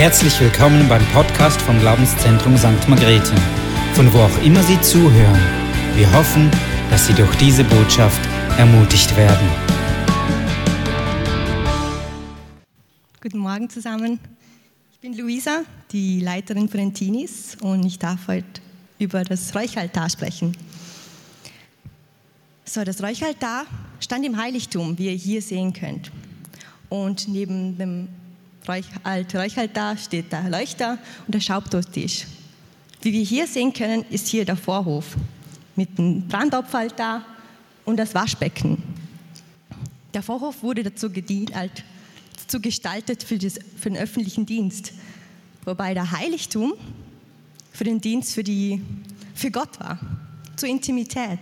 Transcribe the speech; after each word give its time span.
Herzlich 0.00 0.40
willkommen 0.40 0.88
beim 0.88 1.04
Podcast 1.08 1.60
vom 1.60 1.78
Glaubenszentrum 1.78 2.56
St. 2.56 2.88
Margrethe, 2.88 3.34
von 3.92 4.10
wo 4.14 4.20
auch 4.20 4.42
immer 4.42 4.62
Sie 4.62 4.80
zuhören. 4.80 5.38
Wir 5.94 6.10
hoffen, 6.14 6.50
dass 6.88 7.06
Sie 7.06 7.12
durch 7.12 7.36
diese 7.36 7.64
Botschaft 7.64 8.18
ermutigt 8.56 9.14
werden. 9.14 9.46
Guten 13.20 13.36
Morgen 13.36 13.68
zusammen. 13.68 14.18
Ich 14.90 15.00
bin 15.00 15.14
Luisa, 15.18 15.64
die 15.92 16.20
Leiterin 16.20 16.70
von 16.70 16.80
den 16.80 16.94
Teenies 16.94 17.58
und 17.60 17.84
ich 17.84 17.98
darf 17.98 18.26
heute 18.26 18.62
über 18.98 19.22
das 19.22 19.54
Räuchaltar 19.54 20.08
sprechen. 20.08 20.56
So, 22.64 22.84
das 22.84 23.02
Räuchaltar 23.02 23.66
stand 23.98 24.24
im 24.24 24.38
Heiligtum, 24.38 24.96
wie 24.96 25.08
ihr 25.08 25.18
hier 25.18 25.42
sehen 25.42 25.74
könnt. 25.74 26.10
Und 26.88 27.28
neben 27.28 27.76
dem 27.76 28.08
Räuchaltar 28.68 29.96
steht 29.96 30.32
der 30.32 30.48
Leuchter 30.48 30.98
und 31.26 31.34
der 31.34 31.40
Schaubtodtisch. 31.40 32.26
Wie 33.02 33.12
wir 33.12 33.22
hier 33.22 33.46
sehen 33.46 33.72
können, 33.72 34.04
ist 34.10 34.28
hier 34.28 34.44
der 34.44 34.56
Vorhof 34.56 35.16
mit 35.76 35.96
dem 35.96 36.28
Brandopferaltar 36.28 37.24
und 37.84 37.96
das 37.96 38.14
Waschbecken. 38.14 38.82
Der 40.12 40.22
Vorhof 40.22 40.62
wurde 40.62 40.82
dazu, 40.82 41.10
gedient, 41.10 41.52
dazu 42.38 42.60
gestaltet 42.60 43.22
für, 43.22 43.38
das, 43.38 43.58
für 43.78 43.90
den 43.90 43.96
öffentlichen 43.96 44.44
Dienst, 44.44 44.92
wobei 45.64 45.94
der 45.94 46.10
Heiligtum 46.10 46.74
für 47.72 47.84
den 47.84 48.00
Dienst 48.00 48.34
für, 48.34 48.44
die, 48.44 48.82
für 49.34 49.50
Gott 49.50 49.80
war, 49.80 49.98
zur 50.56 50.68
Intimität. 50.68 51.38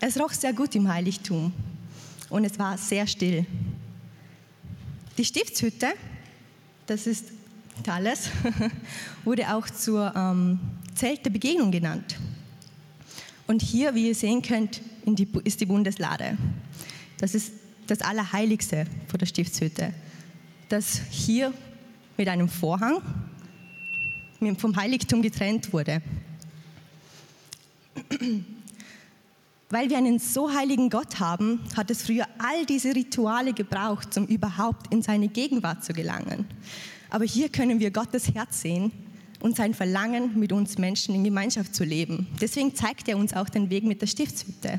Es 0.00 0.20
roch 0.20 0.32
sehr 0.32 0.52
gut 0.52 0.74
im 0.76 0.86
Heiligtum 0.88 1.52
und 2.32 2.46
es 2.46 2.58
war 2.58 2.78
sehr 2.78 3.06
still. 3.06 3.44
Die 5.18 5.24
Stiftshütte, 5.24 5.88
das 6.86 7.06
ist 7.06 7.26
alles, 7.86 8.30
wurde 9.24 9.54
auch 9.54 9.68
zur 9.68 10.12
ähm, 10.16 10.58
Zelt 10.94 11.26
der 11.26 11.30
Begegnung 11.30 11.70
genannt. 11.70 12.18
Und 13.46 13.60
hier, 13.60 13.94
wie 13.94 14.08
ihr 14.08 14.14
sehen 14.14 14.40
könnt, 14.40 14.80
die, 15.04 15.28
ist 15.44 15.60
die 15.60 15.66
Bundeslade. 15.66 16.38
Das 17.18 17.34
ist 17.34 17.52
das 17.86 18.00
Allerheiligste 18.00 18.86
vor 19.08 19.18
der 19.18 19.26
Stiftshütte, 19.26 19.92
das 20.70 21.02
hier 21.10 21.52
mit 22.16 22.28
einem 22.28 22.48
Vorhang 22.48 23.02
vom 24.56 24.74
Heiligtum 24.76 25.20
getrennt 25.20 25.72
wurde. 25.72 26.00
Weil 29.72 29.88
wir 29.88 29.96
einen 29.96 30.18
so 30.18 30.52
heiligen 30.52 30.90
Gott 30.90 31.18
haben, 31.18 31.58
hat 31.74 31.90
es 31.90 32.02
früher 32.02 32.26
all 32.36 32.66
diese 32.66 32.94
Rituale 32.94 33.54
gebraucht, 33.54 34.18
um 34.18 34.26
überhaupt 34.26 34.92
in 34.92 35.00
seine 35.00 35.28
Gegenwart 35.28 35.82
zu 35.82 35.94
gelangen. 35.94 36.44
Aber 37.08 37.24
hier 37.24 37.48
können 37.48 37.80
wir 37.80 37.90
Gottes 37.90 38.34
Herz 38.34 38.60
sehen 38.60 38.92
und 39.40 39.56
sein 39.56 39.72
Verlangen, 39.72 40.38
mit 40.38 40.52
uns 40.52 40.76
Menschen 40.76 41.14
in 41.14 41.24
Gemeinschaft 41.24 41.74
zu 41.74 41.84
leben. 41.84 42.26
Deswegen 42.38 42.74
zeigt 42.74 43.08
er 43.08 43.16
uns 43.16 43.32
auch 43.32 43.48
den 43.48 43.70
Weg 43.70 43.84
mit 43.84 44.02
der 44.02 44.08
Stiftshütte. 44.08 44.78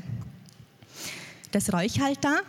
Das 1.50 1.72
Räuchaltar 1.72 2.42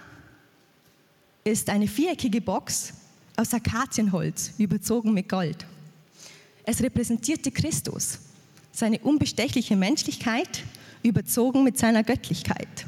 ist 1.46 1.68
eine 1.72 1.88
viereckige 1.88 2.42
Box 2.42 2.94
aus 3.38 3.56
Akazienholz, 3.56 4.54
überzogen 4.60 5.16
mit 5.16 5.30
Gold. 5.30 5.66
Es 6.64 6.80
repräsentierte 6.80 7.50
Christus, 7.50 8.20
seine 8.72 9.00
unbestechliche 9.00 9.76
Menschlichkeit 9.76 10.64
überzogen 11.06 11.64
mit 11.64 11.78
seiner 11.78 12.04
Göttlichkeit. 12.04 12.86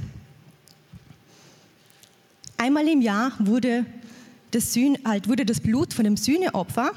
Einmal 2.58 2.88
im 2.88 3.02
Jahr 3.02 3.34
wurde 3.40 3.86
das, 4.52 4.76
halt 5.06 5.28
wurde 5.28 5.46
das 5.46 5.60
Blut 5.60 5.94
von 5.94 6.04
dem 6.04 6.18
Sühneopfer 6.18 6.92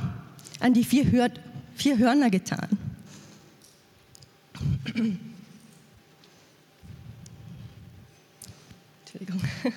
an 0.60 0.72
die 0.72 0.84
vier, 0.84 1.10
Hör, 1.10 1.30
vier 1.74 1.98
Hörner 1.98 2.30
getan. 2.30 2.68
Entschuldigung. 9.04 9.40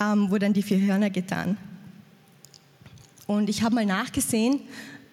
ähm, 0.00 0.30
wurde 0.30 0.46
an 0.46 0.52
die 0.52 0.62
vier 0.62 0.80
Hörner 0.80 1.10
getan. 1.10 1.58
Und 3.26 3.50
ich 3.50 3.62
habe 3.62 3.74
mal 3.74 3.84
nachgesehen, 3.84 4.60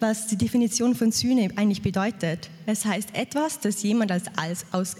was 0.04 0.26
die 0.26 0.36
Definition 0.36 0.94
von 0.94 1.12
Sühne 1.12 1.48
eigentlich 1.56 1.80
bedeutet. 1.80 2.50
Es 2.66 2.84
heißt 2.84 3.14
etwas, 3.14 3.58
das 3.60 3.82
jemand 3.82 4.12
als, 4.12 4.24
als, 4.36 4.66
aus, 4.70 4.96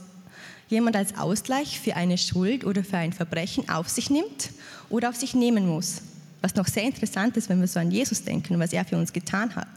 jemand 0.68 0.96
als 0.96 1.18
Ausgleich 1.18 1.78
für 1.78 1.94
eine 1.94 2.16
Schuld 2.16 2.64
oder 2.64 2.82
für 2.82 2.96
ein 2.96 3.12
Verbrechen 3.12 3.68
auf 3.68 3.90
sich 3.90 4.08
nimmt 4.08 4.48
oder 4.88 5.10
auf 5.10 5.16
sich 5.16 5.34
nehmen 5.34 5.68
muss. 5.68 6.00
Was 6.40 6.54
noch 6.54 6.66
sehr 6.66 6.84
interessant 6.84 7.36
ist, 7.36 7.50
wenn 7.50 7.60
wir 7.60 7.68
so 7.68 7.80
an 7.80 7.90
Jesus 7.90 8.24
denken 8.24 8.58
was 8.58 8.72
er 8.72 8.86
für 8.86 8.96
uns 8.96 9.12
getan 9.12 9.54
hat. 9.54 9.68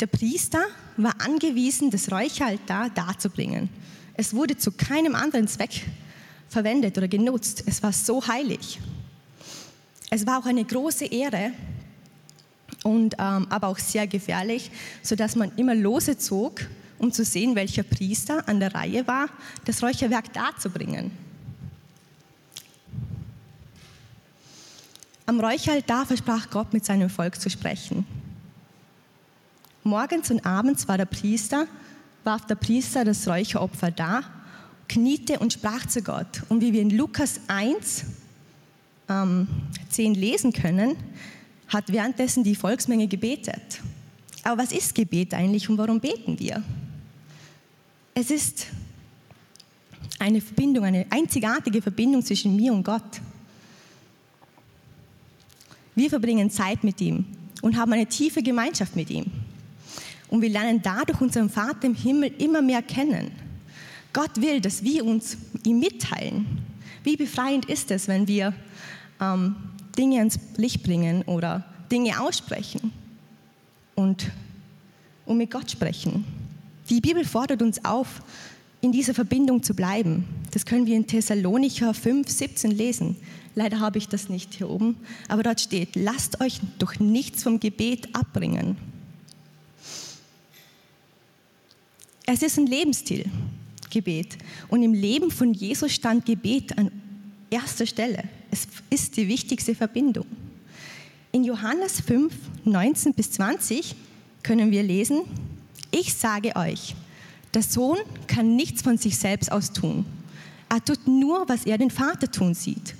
Der 0.00 0.08
Priester 0.08 0.64
war 0.96 1.14
angewiesen, 1.20 1.92
das 1.92 2.10
Räucheraltar 2.10 2.90
darzubringen. 2.90 3.68
Es 4.14 4.34
wurde 4.34 4.56
zu 4.56 4.72
keinem 4.72 5.14
anderen 5.14 5.46
Zweck 5.46 5.86
verwendet 6.48 6.98
oder 6.98 7.06
genutzt. 7.06 7.62
Es 7.66 7.84
war 7.84 7.92
so 7.92 8.26
heilig. 8.26 8.80
Es 10.10 10.26
war 10.26 10.40
auch 10.40 10.46
eine 10.46 10.64
große 10.64 11.04
Ehre, 11.04 11.52
und, 12.86 13.16
ähm, 13.18 13.48
aber 13.50 13.66
auch 13.66 13.78
sehr 13.78 14.06
gefährlich, 14.06 14.70
sodass 15.02 15.34
man 15.34 15.50
immer 15.56 15.74
lose 15.74 16.16
zog, 16.16 16.60
um 16.98 17.10
zu 17.10 17.24
sehen, 17.24 17.56
welcher 17.56 17.82
Priester 17.82 18.48
an 18.48 18.60
der 18.60 18.74
Reihe 18.74 19.06
war, 19.08 19.26
das 19.64 19.82
Räucherwerk 19.82 20.32
darzubringen. 20.32 21.10
Am 25.26 25.40
Räucheraltar 25.40 26.06
versprach 26.06 26.48
Gott, 26.50 26.72
mit 26.72 26.84
seinem 26.84 27.10
Volk 27.10 27.40
zu 27.40 27.50
sprechen. 27.50 28.06
Morgens 29.82 30.30
und 30.30 30.46
abends 30.46 30.86
war 30.86 30.96
der 30.96 31.06
Priester, 31.06 31.66
warf 32.22 32.46
der 32.46 32.54
Priester 32.54 33.04
das 33.04 33.26
Räucheropfer 33.26 33.90
dar, 33.90 34.22
kniete 34.88 35.40
und 35.40 35.52
sprach 35.52 35.86
zu 35.86 36.02
Gott. 36.02 36.42
Und 36.48 36.60
wie 36.60 36.72
wir 36.72 36.82
in 36.82 36.90
Lukas 36.90 37.40
1, 37.48 38.04
ähm, 39.08 39.48
10 39.90 40.14
lesen 40.14 40.52
können, 40.52 40.96
hat 41.68 41.92
währenddessen 41.92 42.44
die 42.44 42.54
Volksmenge 42.54 43.06
gebetet. 43.08 43.80
Aber 44.42 44.62
was 44.62 44.72
ist 44.72 44.94
Gebet 44.94 45.34
eigentlich 45.34 45.68
und 45.68 45.78
warum 45.78 46.00
beten 46.00 46.38
wir? 46.38 46.62
Es 48.14 48.30
ist 48.30 48.66
eine 50.18 50.40
Verbindung, 50.40 50.84
eine 50.84 51.06
einzigartige 51.10 51.82
Verbindung 51.82 52.24
zwischen 52.24 52.56
mir 52.56 52.72
und 52.72 52.84
Gott. 52.84 53.20
Wir 55.94 56.10
verbringen 56.10 56.50
Zeit 56.50 56.84
mit 56.84 57.00
ihm 57.00 57.24
und 57.62 57.76
haben 57.76 57.92
eine 57.92 58.06
tiefe 58.06 58.42
Gemeinschaft 58.42 58.96
mit 58.96 59.10
ihm. 59.10 59.26
Und 60.28 60.42
wir 60.42 60.48
lernen 60.48 60.80
dadurch 60.82 61.20
unseren 61.20 61.50
Vater 61.50 61.86
im 61.86 61.94
Himmel 61.94 62.32
immer 62.38 62.62
mehr 62.62 62.82
kennen. 62.82 63.30
Gott 64.12 64.40
will, 64.40 64.60
dass 64.60 64.82
wir 64.82 65.04
uns 65.04 65.36
ihm 65.64 65.78
mitteilen. 65.78 66.46
Wie 67.04 67.16
befreiend 67.16 67.66
ist 67.66 67.90
es, 67.90 68.08
wenn 68.08 68.26
wir 68.26 68.54
ähm, 69.20 69.56
Dinge 69.96 70.20
ins 70.20 70.38
Licht 70.56 70.82
bringen 70.82 71.22
oder 71.22 71.64
Dinge 71.90 72.20
aussprechen 72.20 72.92
und, 73.94 74.30
und 75.24 75.38
mit 75.38 75.50
Gott 75.50 75.70
sprechen. 75.70 76.24
Die 76.88 77.00
Bibel 77.00 77.24
fordert 77.24 77.62
uns 77.62 77.84
auf, 77.84 78.22
in 78.80 78.92
dieser 78.92 79.14
Verbindung 79.14 79.62
zu 79.62 79.74
bleiben. 79.74 80.24
Das 80.52 80.64
können 80.64 80.86
wir 80.86 80.96
in 80.96 81.06
Thessalonicher 81.06 81.94
5, 81.94 82.28
17 82.28 82.70
lesen. 82.70 83.16
Leider 83.54 83.80
habe 83.80 83.98
ich 83.98 84.08
das 84.08 84.28
nicht 84.28 84.54
hier 84.54 84.68
oben, 84.68 84.96
aber 85.28 85.42
dort 85.42 85.60
steht, 85.60 85.96
lasst 85.96 86.40
euch 86.40 86.60
durch 86.78 87.00
nichts 87.00 87.42
vom 87.42 87.58
Gebet 87.58 88.14
abbringen. 88.14 88.76
Es 92.26 92.42
ist 92.42 92.58
ein 92.58 92.66
Lebensstil, 92.66 93.24
Gebet. 93.90 94.36
Und 94.68 94.82
im 94.82 94.92
Leben 94.92 95.30
von 95.30 95.54
Jesus 95.54 95.92
stand 95.92 96.26
Gebet 96.26 96.76
an 96.76 96.90
erster 97.50 97.86
Stelle. 97.86 98.24
Es 98.50 98.66
ist 98.90 99.16
die 99.16 99.28
wichtigste 99.28 99.74
Verbindung. 99.74 100.26
In 101.32 101.44
Johannes 101.44 102.00
5, 102.00 102.32
19 102.64 103.14
bis 103.14 103.32
20 103.32 103.94
können 104.42 104.70
wir 104.70 104.82
lesen, 104.82 105.22
ich 105.90 106.14
sage 106.14 106.54
euch, 106.56 106.94
der 107.52 107.62
Sohn 107.62 107.98
kann 108.26 108.56
nichts 108.56 108.82
von 108.82 108.98
sich 108.98 109.16
selbst 109.18 109.50
aus 109.50 109.72
tun. 109.72 110.04
Er 110.68 110.84
tut 110.84 111.06
nur, 111.06 111.48
was 111.48 111.64
er 111.64 111.78
den 111.78 111.90
Vater 111.90 112.30
tun 112.30 112.54
sieht. 112.54 112.94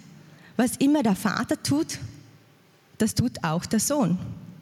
Was 0.57 0.77
immer 0.77 1.03
der 1.03 1.17
Vater 1.17 1.63
tut, 1.63 1.99
das 2.99 3.15
tut 3.15 3.43
auch 3.43 3.67
der 3.67 3.81
Sohn. 3.81 4.19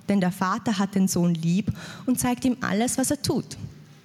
Denn 0.08 0.20
der 0.20 0.32
Vater 0.32 0.78
hat 0.78 0.94
den 0.94 1.08
Sohn 1.08 1.34
lieb 1.34 1.72
und 2.06 2.18
zeigt 2.18 2.44
ihm 2.44 2.56
alles, 2.60 2.98
was 2.98 3.10
er 3.10 3.22
tut. 3.22 3.56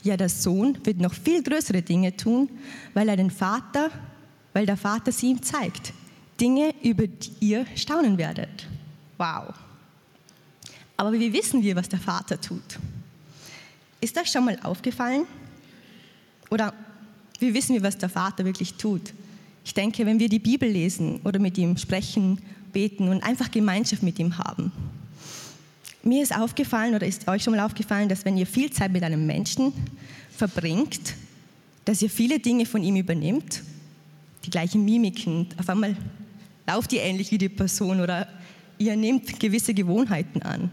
Ja, 0.03 0.15
der 0.15 0.29
Sohn 0.29 0.77
wird 0.83 0.99
noch 0.99 1.13
viel 1.13 1.43
größere 1.43 1.81
Dinge 1.81 2.15
tun, 2.15 2.49
weil 2.93 3.09
er 3.09 3.17
den 3.17 3.31
Vater, 3.31 3.89
weil 4.53 4.65
der 4.65 4.77
Vater 4.77 5.11
sie 5.11 5.31
ihm 5.31 5.41
zeigt. 5.41 5.93
Dinge, 6.39 6.73
über 6.83 7.07
die 7.07 7.31
ihr 7.39 7.65
staunen 7.75 8.17
werdet. 8.17 8.67
Wow. 9.17 9.53
Aber 10.97 11.13
wie 11.13 11.31
wissen 11.33 11.63
wir, 11.63 11.75
was 11.75 11.89
der 11.89 11.99
Vater 11.99 12.39
tut? 12.39 12.79
Ist 14.01 14.15
das 14.15 14.31
schon 14.31 14.45
mal 14.45 14.57
aufgefallen? 14.63 15.25
Oder 16.49 16.73
wie 17.39 17.53
wissen 17.53 17.73
wir, 17.73 17.83
was 17.83 17.97
der 17.97 18.09
Vater 18.09 18.45
wirklich 18.45 18.73
tut? 18.75 19.13
Ich 19.63 19.73
denke, 19.73 20.05
wenn 20.05 20.19
wir 20.19 20.29
die 20.29 20.39
Bibel 20.39 20.69
lesen 20.69 21.19
oder 21.23 21.39
mit 21.39 21.57
ihm 21.57 21.77
sprechen, 21.77 22.41
beten 22.71 23.07
und 23.09 23.23
einfach 23.23 23.51
Gemeinschaft 23.51 24.03
mit 24.03 24.19
ihm 24.19 24.37
haben. 24.37 24.71
Mir 26.01 26.23
ist 26.23 26.35
aufgefallen 26.35 26.95
oder 26.95 27.05
ist 27.05 27.27
euch 27.27 27.43
schon 27.43 27.55
mal 27.55 27.65
aufgefallen, 27.65 28.07
dass 28.07 28.25
wenn 28.25 28.37
ihr 28.37 28.47
viel 28.47 28.71
Zeit 28.71 28.91
mit 28.91 29.03
einem 29.03 29.25
Menschen 29.25 29.73
verbringt, 30.35 31.15
dass 31.85 32.01
ihr 32.01 32.09
viele 32.09 32.39
Dinge 32.39 32.65
von 32.65 32.83
ihm 32.83 32.95
übernimmt, 32.95 33.63
die 34.45 34.49
gleichen 34.49 34.85
Mimiken, 34.85 35.47
auf 35.57 35.67
einmal 35.69 35.95
lauft 36.69 36.93
ihr 36.93 37.01
ähnlich 37.01 37.31
wie 37.31 37.39
die 37.39 37.49
Person 37.49 37.99
oder 37.99 38.27
ihr 38.77 38.95
nehmt 38.95 39.39
gewisse 39.39 39.73
Gewohnheiten 39.73 40.43
an. 40.43 40.69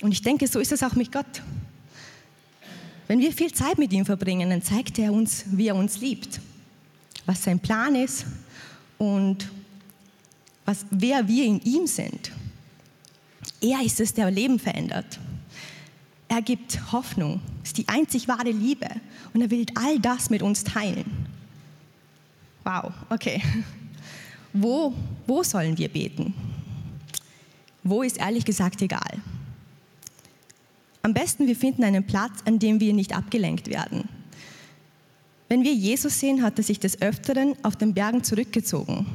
Und 0.00 0.12
ich 0.12 0.22
denke, 0.22 0.46
so 0.46 0.58
ist 0.58 0.72
es 0.72 0.82
auch 0.82 0.94
mit 0.94 1.12
Gott. 1.12 1.42
Wenn 3.08 3.20
wir 3.20 3.30
viel 3.32 3.52
Zeit 3.52 3.76
mit 3.76 3.92
ihm 3.92 4.06
verbringen, 4.06 4.48
dann 4.48 4.62
zeigt 4.62 4.98
er 4.98 5.12
uns, 5.12 5.44
wie 5.50 5.68
er 5.68 5.76
uns 5.76 6.00
liebt, 6.00 6.40
was 7.26 7.42
sein 7.44 7.60
Plan 7.60 7.94
ist 7.94 8.24
und 8.96 9.50
was, 10.64 10.86
wer 10.90 11.28
wir 11.28 11.44
in 11.44 11.60
ihm 11.60 11.86
sind. 11.86 12.32
Er 13.60 13.82
ist 13.84 14.00
es, 14.00 14.14
der 14.14 14.30
Leben 14.30 14.58
verändert. 14.58 15.18
Er 16.28 16.40
gibt 16.40 16.92
Hoffnung, 16.92 17.42
ist 17.62 17.76
die 17.76 17.88
einzig 17.88 18.28
wahre 18.28 18.50
Liebe 18.50 18.88
und 19.34 19.42
er 19.42 19.50
will 19.50 19.66
all 19.74 19.98
das 19.98 20.30
mit 20.30 20.40
uns 20.40 20.64
teilen. 20.64 21.26
Wow, 22.64 22.92
okay. 23.10 23.42
Wo, 24.52 24.92
wo 25.26 25.42
sollen 25.42 25.76
wir 25.76 25.88
beten? 25.88 26.34
Wo 27.82 28.02
ist 28.02 28.18
ehrlich 28.18 28.44
gesagt 28.44 28.82
egal. 28.82 29.22
Am 31.02 31.14
besten, 31.14 31.46
wir 31.46 31.56
finden 31.56 31.84
einen 31.84 32.06
Platz, 32.06 32.40
an 32.44 32.58
dem 32.58 32.80
wir 32.80 32.92
nicht 32.92 33.16
abgelenkt 33.16 33.68
werden. 33.68 34.08
Wenn 35.48 35.62
wir 35.62 35.72
Jesus 35.72 36.20
sehen, 36.20 36.42
hat 36.42 36.58
er 36.58 36.64
sich 36.64 36.78
des 36.78 37.00
Öfteren 37.00 37.54
auf 37.62 37.76
den 37.76 37.94
Bergen 37.94 38.22
zurückgezogen. 38.22 39.06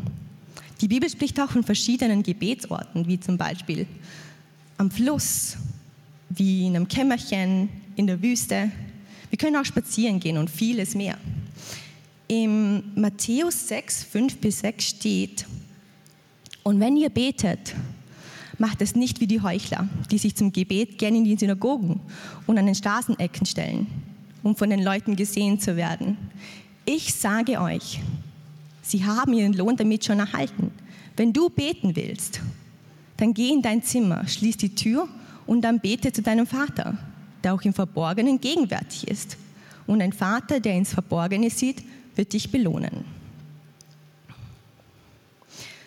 Die 0.82 0.88
Bibel 0.88 1.10
spricht 1.10 1.40
auch 1.40 1.52
von 1.52 1.64
verschiedenen 1.64 2.24
Gebetsorten, 2.24 3.08
wie 3.08 3.20
zum 3.20 3.38
Beispiel 3.38 3.86
am 4.78 4.90
Fluss, 4.90 5.58
wie 6.30 6.66
in 6.66 6.76
einem 6.76 6.88
Kämmerchen, 6.88 7.70
in 7.96 8.08
der 8.08 8.22
Wüste. 8.22 8.72
Wir 9.30 9.38
können 9.38 9.56
auch 9.56 9.66
spazieren 9.66 10.20
gehen 10.20 10.38
und 10.38 10.50
vieles 10.50 10.96
mehr. 10.96 11.18
Im 12.28 12.84
Matthäus 12.96 13.68
6, 13.68 14.04
5 14.04 14.38
bis 14.38 14.60
6 14.60 14.86
steht, 14.86 15.46
und 16.64 16.80
wenn 16.80 16.96
ihr 16.96 17.10
betet, 17.10 17.76
macht 18.58 18.82
es 18.82 18.96
nicht 18.96 19.20
wie 19.20 19.28
die 19.28 19.42
Heuchler, 19.42 19.88
die 20.10 20.18
sich 20.18 20.36
zum 20.36 20.54
Gebet 20.54 20.98
gerne 20.98 21.18
in 21.18 21.26
die 21.26 21.36
Synagogen 21.36 22.00
und 22.48 22.58
an 22.58 22.66
den 22.66 22.76
Straßenecken 22.76 23.46
stellen, 23.46 23.88
um 24.42 24.56
von 24.56 24.70
den 24.70 24.82
Leuten 24.82 25.16
gesehen 25.16 25.60
zu 25.60 25.76
werden. 25.76 26.18
Ich 26.86 27.14
sage 27.14 27.60
euch, 27.60 28.00
sie 28.82 29.06
haben 29.06 29.34
ihren 29.34 29.54
Lohn 29.54 29.76
damit 29.76 30.06
schon 30.06 30.20
erhalten. 30.20 30.72
Wenn 31.18 31.34
du 31.34 31.50
beten 31.50 31.96
willst, 31.96 32.40
dann 33.18 33.34
geh 33.34 33.50
in 33.50 33.62
dein 33.62 33.84
Zimmer, 33.84 34.26
schließ 34.28 34.58
die 34.58 34.74
Tür 34.74 35.08
und 35.46 35.62
dann 35.62 35.80
bete 35.80 36.12
zu 36.12 36.22
deinem 36.22 36.48
Vater, 36.48 36.98
der 37.44 37.54
auch 37.54 37.62
im 37.64 37.74
Verborgenen 37.74 38.40
gegenwärtig 38.40 39.08
ist. 39.08 39.38
Und 39.86 40.02
ein 40.02 40.14
Vater, 40.14 40.62
der 40.62 40.76
ins 40.76 40.94
Verborgene 40.94 41.50
sieht, 41.50 41.84
wird 42.16 42.34
dich 42.34 42.52
belohnen. 42.52 43.06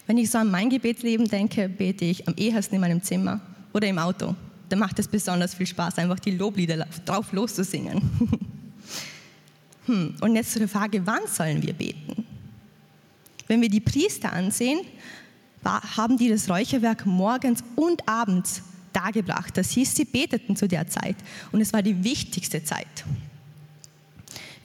Wenn 0.06 0.18
ich 0.18 0.30
so 0.30 0.38
an 0.38 0.50
mein 0.50 0.70
Gebetsleben 0.70 1.28
denke, 1.28 1.68
bete 1.68 2.04
ich 2.04 2.26
am 2.28 2.34
ehesten 2.36 2.76
in 2.76 2.80
meinem 2.80 3.02
Zimmer 3.02 3.40
oder 3.72 3.88
im 3.88 3.98
Auto. 3.98 4.34
Da 4.68 4.76
macht 4.76 4.98
es 4.98 5.08
besonders 5.08 5.54
viel 5.54 5.66
Spaß, 5.66 5.98
einfach 5.98 6.20
die 6.20 6.32
Loblieder 6.32 6.86
drauf 7.04 7.32
loszusingen. 7.32 8.00
hm, 9.86 10.14
und 10.20 10.36
jetzt 10.36 10.52
zu 10.52 10.58
der 10.58 10.68
Frage, 10.68 11.04
wann 11.06 11.26
sollen 11.26 11.62
wir 11.62 11.72
beten? 11.72 12.24
Wenn 13.48 13.60
wir 13.60 13.68
die 13.68 13.80
Priester 13.80 14.32
ansehen, 14.32 14.80
haben 15.64 16.16
die 16.16 16.28
das 16.28 16.48
Räucherwerk 16.48 17.06
morgens 17.06 17.62
und 17.74 18.08
abends 18.08 18.62
dargebracht. 18.92 19.56
Das 19.56 19.70
hieß, 19.70 19.94
sie 19.94 20.04
beteten 20.04 20.56
zu 20.56 20.68
der 20.68 20.86
Zeit 20.88 21.16
und 21.52 21.60
es 21.60 21.72
war 21.72 21.82
die 21.82 22.04
wichtigste 22.04 22.62
Zeit. 22.62 23.04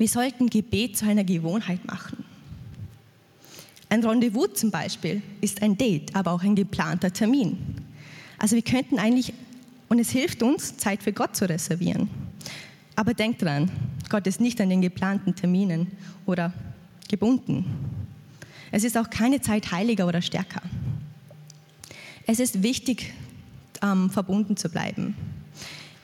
Wir 0.01 0.07
sollten 0.07 0.49
Gebet 0.49 0.97
zu 0.97 1.05
einer 1.05 1.23
Gewohnheit 1.23 1.85
machen. 1.85 2.25
Ein 3.87 4.03
Rendezvous 4.03 4.55
zum 4.55 4.71
Beispiel 4.71 5.21
ist 5.41 5.61
ein 5.61 5.77
Date, 5.77 6.15
aber 6.15 6.31
auch 6.31 6.41
ein 6.41 6.55
geplanter 6.55 7.13
Termin. 7.13 7.55
Also 8.39 8.55
wir 8.55 8.63
könnten 8.63 8.97
eigentlich, 8.97 9.31
und 9.89 9.99
es 9.99 10.09
hilft 10.09 10.41
uns, 10.41 10.75
Zeit 10.77 11.03
für 11.03 11.13
Gott 11.13 11.35
zu 11.35 11.47
reservieren. 11.47 12.09
Aber 12.95 13.13
denkt 13.13 13.43
dran, 13.43 13.69
Gott 14.09 14.25
ist 14.25 14.41
nicht 14.41 14.59
an 14.59 14.69
den 14.69 14.81
geplanten 14.81 15.35
Terminen 15.35 15.91
oder 16.25 16.51
gebunden. 17.07 17.65
Es 18.71 18.83
ist 18.83 18.97
auch 18.97 19.11
keine 19.11 19.39
Zeit 19.39 19.71
heiliger 19.71 20.07
oder 20.07 20.23
stärker. 20.23 20.63
Es 22.25 22.39
ist 22.39 22.63
wichtig, 22.63 23.13
ähm, 23.83 24.09
verbunden 24.09 24.57
zu 24.57 24.67
bleiben. 24.67 25.13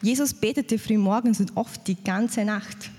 Jesus 0.02 0.34
betete 0.34 0.78
früh 0.78 0.98
morgens 0.98 1.40
und 1.40 1.56
oft 1.56 1.84
die 1.88 1.96
ganze 1.96 2.44
Nacht. 2.44 2.92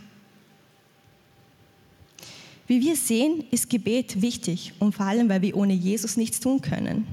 Wie 2.69 2.81
wir 2.81 2.95
sehen, 2.95 3.45
ist 3.49 3.67
Gebet 3.67 4.21
wichtig 4.21 4.73
und 4.77 4.93
vor 4.93 5.07
allem, 5.07 5.27
weil 5.27 5.41
wir 5.41 5.57
ohne 5.57 5.73
Jesus 5.73 6.17
nichts 6.17 6.39
tun 6.39 6.61
können. 6.61 7.07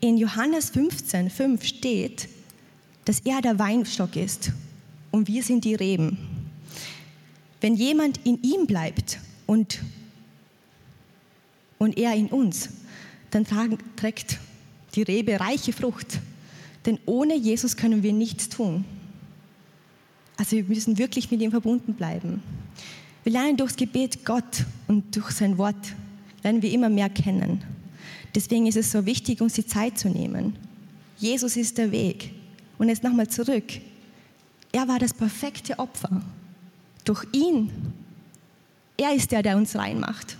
In 0.00 0.18
Johannes 0.18 0.70
15, 0.70 1.30
5 1.30 1.64
steht, 1.64 2.28
dass 3.04 3.20
er 3.20 3.40
der 3.40 3.60
Weinstock 3.60 4.16
ist 4.16 4.50
und 5.12 5.28
wir 5.28 5.44
sind 5.44 5.64
die 5.64 5.76
Reben. 5.76 6.18
Wenn 7.60 7.76
jemand 7.76 8.26
in 8.26 8.42
ihm 8.42 8.66
bleibt 8.66 9.20
und, 9.46 9.78
und 11.78 11.96
er 11.96 12.16
in 12.16 12.26
uns, 12.26 12.70
dann 13.30 13.44
tragen, 13.44 13.78
trägt 13.94 14.40
die 14.96 15.02
Rebe 15.02 15.38
reiche 15.38 15.72
Frucht. 15.72 16.18
Denn 16.86 16.98
ohne 17.06 17.36
Jesus 17.36 17.76
können 17.76 18.02
wir 18.02 18.12
nichts 18.12 18.48
tun. 18.48 18.84
Also 20.36 20.56
wir 20.56 20.64
müssen 20.64 20.98
wirklich 20.98 21.30
mit 21.30 21.40
ihm 21.40 21.52
verbunden 21.52 21.94
bleiben. 21.94 22.42
Wir 23.24 23.32
lernen 23.32 23.56
durchs 23.56 23.76
Gebet 23.76 24.24
Gott 24.24 24.64
und 24.88 25.14
durch 25.14 25.30
sein 25.30 25.58
Wort 25.58 25.94
lernen 26.42 26.62
wir 26.62 26.72
immer 26.72 26.88
mehr 26.88 27.08
kennen. 27.08 27.62
Deswegen 28.34 28.66
ist 28.66 28.76
es 28.76 28.90
so 28.90 29.06
wichtig, 29.06 29.40
uns 29.40 29.54
die 29.54 29.66
Zeit 29.66 29.98
zu 29.98 30.08
nehmen. 30.08 30.56
Jesus 31.18 31.56
ist 31.56 31.78
der 31.78 31.92
Weg. 31.92 32.32
Und 32.78 32.88
jetzt 32.88 33.04
nochmal 33.04 33.28
zurück. 33.28 33.64
Er 34.72 34.88
war 34.88 34.98
das 34.98 35.14
perfekte 35.14 35.78
Opfer. 35.78 36.22
Durch 37.04 37.24
ihn. 37.32 37.70
Er 38.96 39.14
ist 39.14 39.30
der, 39.30 39.42
der 39.42 39.56
uns 39.56 39.76
reinmacht. 39.76 40.36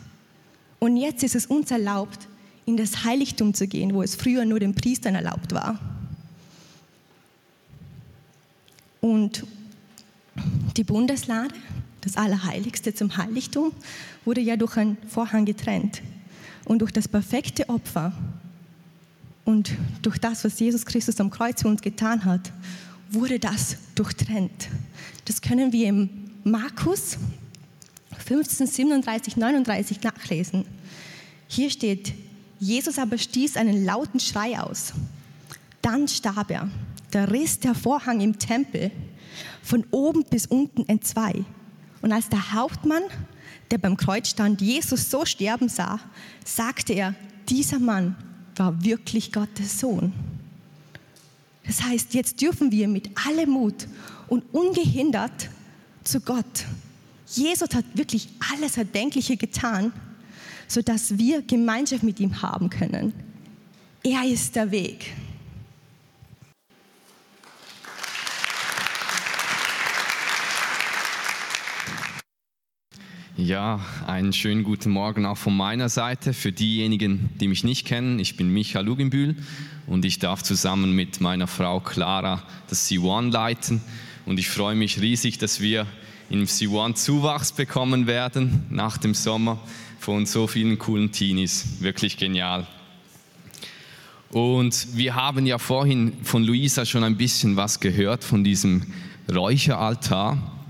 Und 0.81 0.97
jetzt 0.97 1.23
ist 1.23 1.37
es 1.37 1.47
uns 1.47 1.71
erlaubt, 1.71 2.27
in 2.67 2.77
das 2.77 3.05
Heiligtum 3.05 3.55
zu 3.55 3.69
gehen, 3.69 3.95
wo 3.95 4.03
es 4.03 4.17
früher 4.17 4.45
nur 4.45 4.59
den 4.59 4.75
Priestern 4.75 5.15
erlaubt 5.15 5.53
war. 5.53 5.79
Und 9.01 9.45
die 10.77 10.85
Bundeslade, 10.85 11.55
das 12.03 12.17
Allerheiligste 12.17 12.95
zum 12.95 13.17
Heiligtum, 13.17 13.73
wurde 14.25 14.41
ja 14.41 14.57
durch 14.57 14.77
einen 14.77 14.99
Vorhang 15.09 15.45
getrennt. 15.45 16.03
Und 16.65 16.81
durch 16.81 16.93
das 16.93 17.09
perfekte 17.09 17.69
Opfer 17.69 18.13
und 19.45 19.73
durch 20.03 20.19
das, 20.19 20.45
was 20.45 20.59
Jesus 20.61 20.87
Christus 20.87 21.19
am 21.19 21.31
Kreuz 21.31 21.63
für 21.63 21.69
uns 21.69 21.83
getan 21.83 22.25
hat, 22.25 22.53
wurde 23.11 23.39
das 23.39 23.77
durchtrennt. 23.95 24.69
Das 25.25 25.41
können 25.41 25.73
wir 25.73 25.89
im 25.89 26.09
Markus 26.45 27.19
15, 28.19 28.67
37, 28.67 29.37
39 29.37 30.03
nachlesen. 30.03 30.65
Hier 31.49 31.71
steht, 31.71 32.15
Jesus 32.61 32.99
aber 32.99 33.19
stieß 33.19 33.57
einen 33.57 33.85
lauten 33.85 34.21
Schrei 34.21 34.59
aus. 34.61 34.93
Dann 35.83 36.07
starb 36.09 36.51
er. 36.51 36.69
Da 37.11 37.25
riss 37.25 37.59
der 37.59 37.75
Vorhang 37.75 38.21
im 38.21 38.39
Tempel 38.39 38.91
von 39.63 39.85
oben 39.91 40.25
bis 40.25 40.47
unten 40.47 40.89
entzwei. 40.89 41.45
Und 42.03 42.13
als 42.13 42.29
der 42.29 42.53
Hauptmann, 42.53 43.03
der 43.71 43.79
beim 43.79 43.97
Kreuz 43.97 44.29
stand, 44.29 44.61
Jesus 44.61 45.11
so 45.11 45.25
sterben 45.25 45.69
sah, 45.69 45.99
sagte 46.45 46.93
er, 46.93 47.15
dieser 47.49 47.79
Mann 47.79 48.17
war 48.57 48.85
wirklich 48.85 49.33
Gottes 49.33 49.81
Sohn. 49.81 50.13
Das 51.67 51.83
heißt, 51.83 52.13
jetzt 52.15 52.41
dürfen 52.41 52.71
wir 52.71 52.89
mit 52.89 53.11
allem 53.27 53.51
Mut 53.51 53.87
und 54.29 54.43
ungehindert 54.53 55.49
zu 56.05 56.21
Gott. 56.21 56.67
Jesus 57.29 57.75
hat 57.75 57.85
wirklich 57.95 58.29
alles 58.53 58.77
Erdenkliche 58.77 59.37
getan, 59.37 59.93
sodass 60.69 61.17
wir 61.17 61.43
Gemeinschaft 61.43 62.03
mit 62.03 62.21
ihm 62.21 62.43
haben 62.43 62.69
können. 62.69 63.15
Er 64.03 64.25
ist 64.25 64.57
der 64.57 64.71
Weg. 64.71 65.13
Ja, 73.39 73.81
einen 74.07 74.35
schönen 74.35 74.63
guten 74.63 74.91
Morgen 74.91 75.25
auch 75.25 75.39
von 75.39 75.57
meiner 75.57 75.89
Seite. 75.89 76.35
Für 76.35 76.53
diejenigen, 76.53 77.31
die 77.41 77.49
mich 77.49 77.65
nicht 77.65 77.87
kennen, 77.87 78.19
ich 78.19 78.37
bin 78.37 78.51
Michael 78.51 78.85
Luginbühl 78.85 79.37
und 79.87 80.05
ich 80.05 80.19
darf 80.19 80.43
zusammen 80.43 80.95
mit 80.95 81.23
meiner 81.23 81.47
Frau 81.47 81.81
Clara 81.81 82.43
das 82.69 82.91
C1 82.91 83.33
leiten. 83.33 83.81
Und 84.27 84.39
ich 84.39 84.51
freue 84.51 84.75
mich 84.75 85.01
riesig, 85.01 85.39
dass 85.39 85.63
wir 85.63 85.87
im 86.29 86.45
C1 86.45 86.97
Zuwachs 86.97 87.53
bekommen 87.53 88.07
werden 88.07 88.67
nach 88.69 88.99
dem 88.99 89.15
Sommer 89.15 89.59
von 89.99 90.27
so 90.27 90.47
vielen 90.47 90.79
coolen 90.79 91.11
Teenies. 91.11 91.81
Wirklich 91.81 92.19
genial. 92.19 92.67
Und 94.29 94.89
wir 94.95 95.15
haben 95.15 95.47
ja 95.47 95.57
vorhin 95.57 96.13
von 96.23 96.45
Luisa 96.45 96.85
schon 96.85 97.03
ein 97.03 97.17
bisschen 97.17 97.57
was 97.57 97.81
gehört 97.81 98.25
von 98.25 98.45
diesem 98.45 98.83
Räucheraltar. 99.33 100.62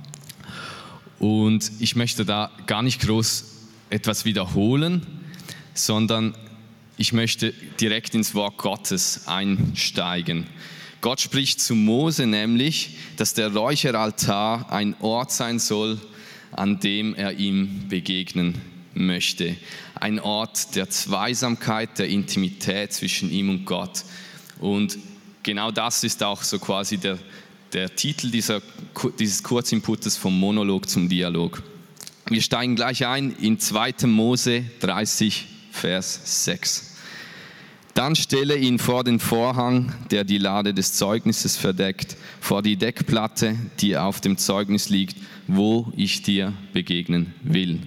Und 1.22 1.70
ich 1.78 1.94
möchte 1.94 2.24
da 2.24 2.50
gar 2.66 2.82
nicht 2.82 3.00
groß 3.00 3.44
etwas 3.90 4.24
wiederholen, 4.24 5.06
sondern 5.72 6.34
ich 6.96 7.12
möchte 7.12 7.54
direkt 7.80 8.16
ins 8.16 8.34
Wort 8.34 8.58
Gottes 8.58 9.28
einsteigen. 9.28 10.48
Gott 11.00 11.20
spricht 11.20 11.60
zu 11.60 11.76
Mose 11.76 12.26
nämlich, 12.26 12.96
dass 13.18 13.34
der 13.34 13.54
Räucheraltar 13.54 14.72
ein 14.72 14.96
Ort 15.00 15.30
sein 15.30 15.60
soll, 15.60 16.00
an 16.50 16.80
dem 16.80 17.14
er 17.14 17.38
ihm 17.38 17.86
begegnen 17.88 18.60
möchte. 18.92 19.54
Ein 19.94 20.18
Ort 20.18 20.74
der 20.74 20.90
Zweisamkeit, 20.90 22.00
der 22.00 22.08
Intimität 22.08 22.92
zwischen 22.92 23.30
ihm 23.30 23.48
und 23.48 23.64
Gott. 23.64 24.02
Und 24.58 24.98
genau 25.44 25.70
das 25.70 26.02
ist 26.02 26.20
auch 26.24 26.42
so 26.42 26.58
quasi 26.58 26.98
der, 26.98 27.16
der 27.72 27.94
Titel 27.94 28.30
dieser, 28.30 28.60
dieses 29.18 29.42
Kurzinputes 29.42 30.16
vom 30.16 30.38
Monolog 30.38 30.88
zum 30.88 31.08
Dialog. 31.08 31.62
Wir 32.28 32.42
steigen 32.42 32.76
gleich 32.76 33.06
ein 33.06 33.34
in 33.40 33.58
2. 33.58 34.06
Mose 34.06 34.64
30, 34.80 35.46
Vers 35.70 36.44
6. 36.44 36.96
Dann 37.94 38.16
stelle 38.16 38.56
ihn 38.56 38.78
vor 38.78 39.04
den 39.04 39.18
Vorhang, 39.18 39.92
der 40.10 40.24
die 40.24 40.38
Lade 40.38 40.72
des 40.72 40.94
Zeugnisses 40.94 41.56
verdeckt, 41.56 42.16
vor 42.40 42.62
die 42.62 42.76
Deckplatte, 42.76 43.56
die 43.80 43.96
auf 43.96 44.20
dem 44.20 44.38
Zeugnis 44.38 44.88
liegt, 44.88 45.16
wo 45.46 45.92
ich 45.96 46.22
dir 46.22 46.54
begegnen 46.72 47.34
will. 47.42 47.80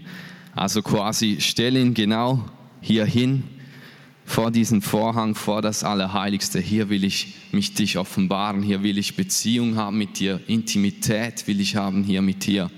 Also 0.55 0.81
quasi 0.81 1.37
stell 1.39 1.75
ihn 1.75 1.93
genau 1.93 2.45
hier 2.81 3.05
hin, 3.05 3.43
vor 4.25 4.51
diesen 4.51 4.81
Vorhang, 4.81 5.35
vor 5.35 5.61
das 5.61 5.83
Allerheiligste. 5.83 6.59
Hier 6.59 6.89
will 6.89 7.03
ich 7.03 7.35
mich 7.51 7.73
dich 7.73 7.97
offenbaren, 7.97 8.63
hier 8.63 8.83
will 8.83 8.97
ich 8.97 9.15
Beziehung 9.15 9.75
haben 9.75 9.97
mit 9.97 10.19
dir, 10.19 10.41
Intimität 10.47 11.47
will 11.47 11.61
ich 11.61 11.75
haben 11.75 12.03
hier 12.03 12.21
mit 12.21 12.45
dir. 12.45 12.71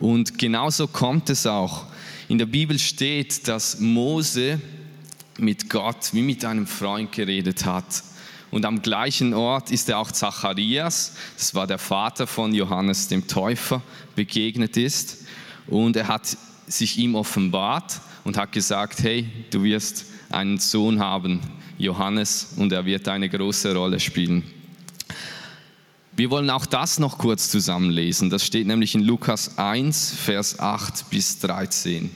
Und 0.00 0.38
genauso 0.38 0.88
kommt 0.88 1.30
es 1.30 1.46
auch. 1.46 1.86
In 2.28 2.38
der 2.38 2.46
Bibel 2.46 2.78
steht, 2.78 3.46
dass 3.46 3.78
Mose 3.78 4.60
mit 5.38 5.68
Gott 5.68 6.10
wie 6.12 6.22
mit 6.22 6.44
einem 6.44 6.66
Freund 6.66 7.12
geredet 7.12 7.64
hat. 7.64 8.02
Und 8.50 8.64
am 8.64 8.82
gleichen 8.82 9.34
Ort 9.34 9.70
ist 9.70 9.88
er 9.88 9.98
auch 9.98 10.12
Zacharias, 10.12 11.14
das 11.36 11.54
war 11.54 11.66
der 11.66 11.78
Vater 11.78 12.26
von 12.26 12.54
Johannes 12.54 13.08
dem 13.08 13.26
Täufer, 13.26 13.82
begegnet 14.14 14.76
ist. 14.76 15.24
Und 15.66 15.96
er 15.96 16.08
hat 16.08 16.36
sich 16.66 16.96
ihm 16.98 17.14
offenbart 17.14 18.00
und 18.22 18.36
hat 18.36 18.52
gesagt, 18.52 19.02
hey, 19.02 19.28
du 19.50 19.62
wirst 19.64 20.06
einen 20.34 20.58
Sohn 20.58 21.00
haben, 21.00 21.40
Johannes, 21.78 22.54
und 22.56 22.72
er 22.72 22.84
wird 22.84 23.08
eine 23.08 23.28
große 23.28 23.74
Rolle 23.74 24.00
spielen. 24.00 24.42
Wir 26.16 26.30
wollen 26.30 26.50
auch 26.50 26.66
das 26.66 26.98
noch 27.00 27.18
kurz 27.18 27.50
zusammenlesen. 27.50 28.30
Das 28.30 28.46
steht 28.46 28.66
nämlich 28.66 28.94
in 28.94 29.02
Lukas 29.02 29.58
1, 29.58 30.14
Vers 30.14 30.60
8 30.60 31.10
bis 31.10 31.40
13. 31.40 32.10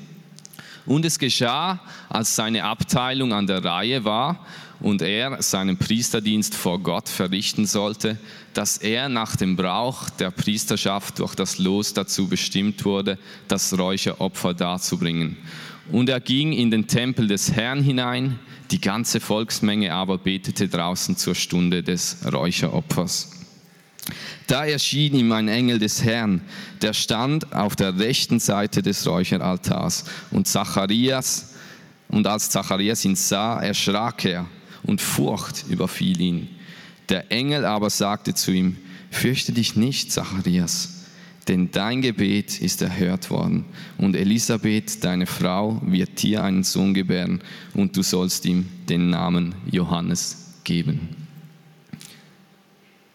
Und 0.86 1.04
es 1.04 1.18
geschah, 1.18 1.80
als 2.08 2.36
seine 2.36 2.64
Abteilung 2.64 3.32
an 3.32 3.46
der 3.46 3.64
Reihe 3.64 4.04
war 4.04 4.46
und 4.80 5.02
er 5.02 5.42
seinen 5.42 5.76
Priesterdienst 5.76 6.54
vor 6.54 6.78
Gott 6.78 7.08
verrichten 7.08 7.66
sollte, 7.66 8.18
dass 8.54 8.78
er 8.78 9.08
nach 9.08 9.36
dem 9.36 9.56
Brauch 9.56 10.08
der 10.10 10.30
Priesterschaft 10.30 11.18
durch 11.18 11.34
das 11.34 11.58
Los 11.58 11.92
dazu 11.92 12.28
bestimmt 12.28 12.84
wurde, 12.84 13.18
das 13.48 13.76
Räucheropfer 13.76 14.54
darzubringen. 14.54 15.36
Und 15.90 16.08
er 16.08 16.20
ging 16.20 16.52
in 16.52 16.70
den 16.70 16.86
Tempel 16.86 17.28
des 17.28 17.52
Herrn 17.52 17.82
hinein, 17.82 18.38
die 18.70 18.80
ganze 18.80 19.20
Volksmenge 19.20 19.92
aber 19.92 20.18
betete 20.18 20.68
draußen 20.68 21.16
zur 21.16 21.34
Stunde 21.34 21.82
des 21.82 22.18
Räucheropfers. 22.30 23.32
Da 24.46 24.64
erschien 24.64 25.14
ihm 25.14 25.32
ein 25.32 25.48
Engel 25.48 25.78
des 25.78 26.02
Herrn, 26.02 26.40
der 26.80 26.94
stand 26.94 27.52
auf 27.54 27.76
der 27.76 27.98
rechten 27.98 28.40
Seite 28.40 28.82
des 28.82 29.06
Räucheraltars. 29.06 30.04
Und 30.30 30.48
Zacharias, 30.48 31.54
und 32.08 32.26
als 32.26 32.48
Zacharias 32.50 33.04
ihn 33.04 33.16
sah, 33.16 33.60
erschrak 33.60 34.24
er 34.24 34.46
und 34.82 35.00
Furcht 35.00 35.66
überfiel 35.68 36.20
ihn. 36.20 36.48
Der 37.08 37.30
Engel 37.30 37.64
aber 37.64 37.90
sagte 37.90 38.34
zu 38.34 38.50
ihm, 38.50 38.76
fürchte 39.10 39.52
dich 39.52 39.76
nicht, 39.76 40.12
Zacharias, 40.12 40.97
denn 41.48 41.70
dein 41.70 42.02
Gebet 42.02 42.60
ist 42.60 42.82
erhört 42.82 43.30
worden. 43.30 43.64
Und 43.96 44.14
Elisabeth, 44.14 45.02
deine 45.02 45.26
Frau, 45.26 45.80
wird 45.84 46.22
dir 46.22 46.44
einen 46.44 46.62
Sohn 46.62 46.92
gebären 46.92 47.40
und 47.74 47.96
du 47.96 48.02
sollst 48.02 48.44
ihm 48.44 48.66
den 48.88 49.10
Namen 49.10 49.54
Johannes 49.70 50.54
geben. 50.64 51.08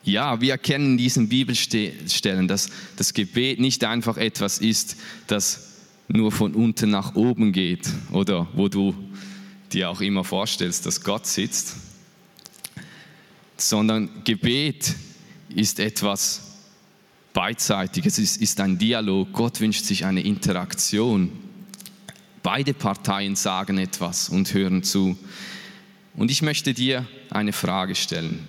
Ja, 0.03 0.41
wir 0.41 0.51
erkennen 0.51 0.93
in 0.93 0.97
diesen 0.97 1.29
Bibelstellen, 1.29 2.47
dass 2.47 2.69
das 2.97 3.13
Gebet 3.13 3.59
nicht 3.59 3.83
einfach 3.85 4.17
etwas 4.17 4.57
ist, 4.57 4.97
das 5.27 5.69
nur 6.09 6.31
von 6.31 6.53
unten 6.53 6.89
nach 6.89 7.15
oben 7.15 7.53
geht 7.53 7.89
oder 8.11 8.47
wo 8.53 8.67
du 8.67 8.93
dir 9.71 9.89
auch 9.89 10.01
immer 10.01 10.23
vorstellst, 10.23 10.85
dass 10.85 11.03
Gott 11.03 11.25
sitzt, 11.25 11.77
sondern 13.55 14.09
Gebet 14.25 14.93
ist 15.55 15.79
etwas 15.79 16.52
Beidseitiges, 17.33 18.19
es 18.19 18.37
ist 18.37 18.59
ein 18.61 18.77
Dialog. 18.77 19.33
Gott 19.33 19.59
wünscht 19.59 19.85
sich 19.85 20.05
eine 20.05 20.21
Interaktion. 20.21 21.31
Beide 22.43 22.75
Parteien 22.75 23.35
sagen 23.35 23.79
etwas 23.79 24.29
und 24.29 24.53
hören 24.53 24.83
zu. 24.83 25.17
Und 26.15 26.29
ich 26.29 26.43
möchte 26.43 26.75
dir 26.75 27.07
eine 27.31 27.51
Frage 27.51 27.95
stellen. 27.95 28.47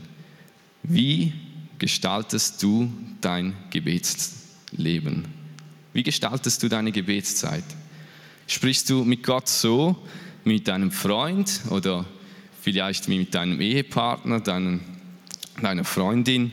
Wie 0.82 1.32
gestaltest 1.78 2.62
du 2.62 2.92
dein 3.22 3.54
Gebetsleben? 3.70 5.24
Wie 5.94 6.02
gestaltest 6.02 6.62
du 6.62 6.68
deine 6.68 6.92
Gebetszeit? 6.92 7.64
Sprichst 8.46 8.90
du 8.90 9.04
mit 9.04 9.22
Gott 9.22 9.48
so, 9.48 9.96
mit 10.44 10.68
deinem 10.68 10.90
Freund 10.90 11.62
oder 11.70 12.04
vielleicht 12.60 13.08
mit 13.08 13.34
deinem 13.34 13.62
Ehepartner, 13.62 14.40
deinen, 14.40 14.80
deiner 15.62 15.84
Freundin? 15.84 16.52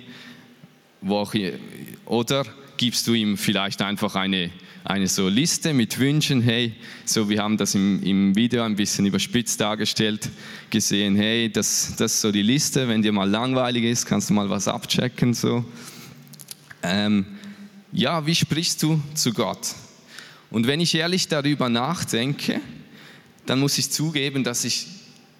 Oder 1.02 2.46
gibst 2.78 3.08
du 3.08 3.14
ihm 3.14 3.38
vielleicht 3.38 3.82
einfach 3.82 4.16
eine 4.16 4.52
eine 4.84 5.08
so 5.08 5.28
Liste 5.28 5.74
mit 5.74 6.00
Wünschen, 6.00 6.42
hey, 6.42 6.74
so 7.06 7.30
wir 7.30 7.42
haben 7.42 7.58
das 7.58 7.76
im, 7.76 8.02
im 8.04 8.36
Video 8.36 8.64
ein 8.64 8.76
bisschen 8.76 9.06
überspitzt 9.06 9.62
dargestellt, 9.62 10.30
gesehen, 10.70 11.16
hey, 11.16 11.52
das, 11.52 11.94
das 11.98 12.16
ist 12.16 12.22
so 12.22 12.32
die 12.32 12.42
Liste, 12.42 12.88
wenn 12.88 13.02
dir 13.02 13.12
mal 13.12 13.30
langweilig 13.30 13.84
ist, 13.84 14.06
kannst 14.06 14.30
du 14.30 14.34
mal 14.34 14.50
was 14.50 14.68
abchecken, 14.68 15.34
so. 15.34 15.64
Ähm, 16.84 17.26
ja, 17.92 18.26
wie 18.26 18.34
sprichst 18.34 18.82
du 18.82 19.02
zu 19.14 19.34
Gott? 19.34 19.76
Und 20.50 20.66
wenn 20.66 20.80
ich 20.80 20.96
ehrlich 20.96 21.28
darüber 21.28 21.70
nachdenke, 21.70 22.60
dann 23.46 23.60
muss 23.60 23.78
ich 23.78 23.92
zugeben, 23.92 24.44
dass 24.44 24.66
ich 24.66 24.88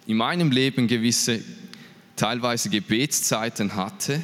in 0.06 0.16
meinem 0.16 0.50
Leben 0.50 0.86
gewisse 0.86 1.40
teilweise 2.14 2.70
Gebetszeiten 2.70 3.74
hatte, 3.74 4.22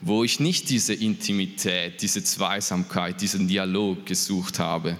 wo 0.00 0.24
ich 0.24 0.40
nicht 0.40 0.70
diese 0.70 0.94
Intimität, 0.94 2.02
diese 2.02 2.22
Zweisamkeit, 2.22 3.20
diesen 3.20 3.48
Dialog 3.48 4.06
gesucht 4.06 4.58
habe. 4.58 4.96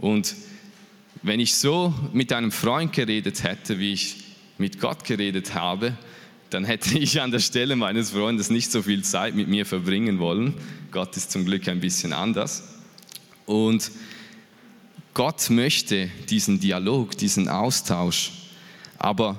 Und 0.00 0.34
wenn 1.22 1.40
ich 1.40 1.54
so 1.54 1.94
mit 2.12 2.32
einem 2.32 2.52
Freund 2.52 2.92
geredet 2.92 3.42
hätte, 3.42 3.78
wie 3.78 3.92
ich 3.92 4.16
mit 4.58 4.80
Gott 4.80 5.04
geredet 5.04 5.54
habe, 5.54 5.96
dann 6.50 6.64
hätte 6.64 6.98
ich 6.98 7.20
an 7.20 7.30
der 7.30 7.38
Stelle 7.38 7.76
meines 7.76 8.10
Freundes 8.10 8.50
nicht 8.50 8.70
so 8.70 8.82
viel 8.82 9.02
Zeit 9.04 9.34
mit 9.34 9.48
mir 9.48 9.64
verbringen 9.64 10.18
wollen. 10.18 10.54
Gott 10.90 11.16
ist 11.16 11.30
zum 11.30 11.44
Glück 11.44 11.68
ein 11.68 11.80
bisschen 11.80 12.12
anders. 12.12 12.64
Und 13.46 13.90
Gott 15.14 15.50
möchte 15.50 16.10
diesen 16.28 16.60
Dialog, 16.60 17.16
diesen 17.16 17.48
Austausch. 17.48 18.32
Aber 18.98 19.38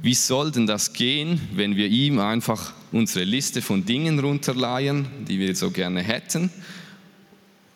wie 0.00 0.14
soll 0.14 0.50
denn 0.50 0.66
das 0.66 0.92
gehen, 0.92 1.40
wenn 1.54 1.76
wir 1.76 1.88
ihm 1.88 2.20
einfach 2.20 2.72
unsere 2.92 3.24
Liste 3.24 3.62
von 3.62 3.84
Dingen 3.84 4.18
runterleihen, 4.20 5.06
die 5.26 5.38
wir 5.38 5.54
so 5.56 5.70
gerne 5.70 6.02
hätten, 6.02 6.50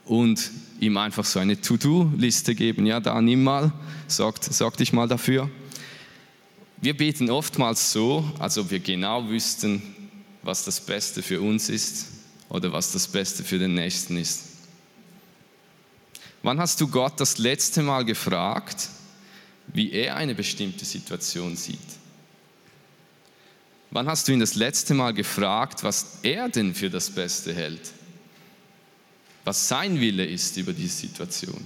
und 0.04 0.50
ihm 0.80 0.96
einfach 0.96 1.24
so 1.24 1.38
eine 1.38 1.60
To-Do-Liste 1.60 2.54
geben? 2.54 2.86
Ja, 2.86 3.00
da 3.00 3.20
nimm 3.20 3.42
mal, 3.42 3.72
sorg, 4.06 4.42
sorg 4.42 4.76
dich 4.76 4.92
mal 4.92 5.08
dafür. 5.08 5.50
Wir 6.80 6.96
beten 6.96 7.30
oftmals 7.30 7.92
so, 7.92 8.30
als 8.38 8.58
ob 8.58 8.70
wir 8.70 8.80
genau 8.80 9.28
wüssten, 9.28 9.82
was 10.42 10.64
das 10.64 10.80
Beste 10.80 11.22
für 11.22 11.40
uns 11.40 11.68
ist 11.68 12.08
oder 12.48 12.72
was 12.72 12.92
das 12.92 13.06
Beste 13.06 13.44
für 13.44 13.58
den 13.58 13.74
Nächsten 13.74 14.16
ist. 14.16 14.44
Wann 16.42 16.58
hast 16.58 16.80
du 16.80 16.88
Gott 16.88 17.20
das 17.20 17.38
letzte 17.38 17.82
Mal 17.82 18.04
gefragt, 18.04 18.88
wie 19.68 19.92
er 19.92 20.16
eine 20.16 20.34
bestimmte 20.34 20.84
Situation 20.84 21.56
sieht? 21.56 21.78
Wann 23.92 24.06
hast 24.06 24.26
du 24.26 24.32
ihn 24.32 24.40
das 24.40 24.54
letzte 24.54 24.94
Mal 24.94 25.12
gefragt, 25.12 25.84
was 25.84 26.18
er 26.22 26.48
denn 26.48 26.74
für 26.74 26.90
das 26.90 27.10
Beste 27.10 27.54
hält? 27.54 27.92
was 29.44 29.68
sein 29.68 30.00
Wille 30.00 30.24
ist 30.24 30.56
über 30.56 30.72
die 30.72 30.86
Situation. 30.86 31.64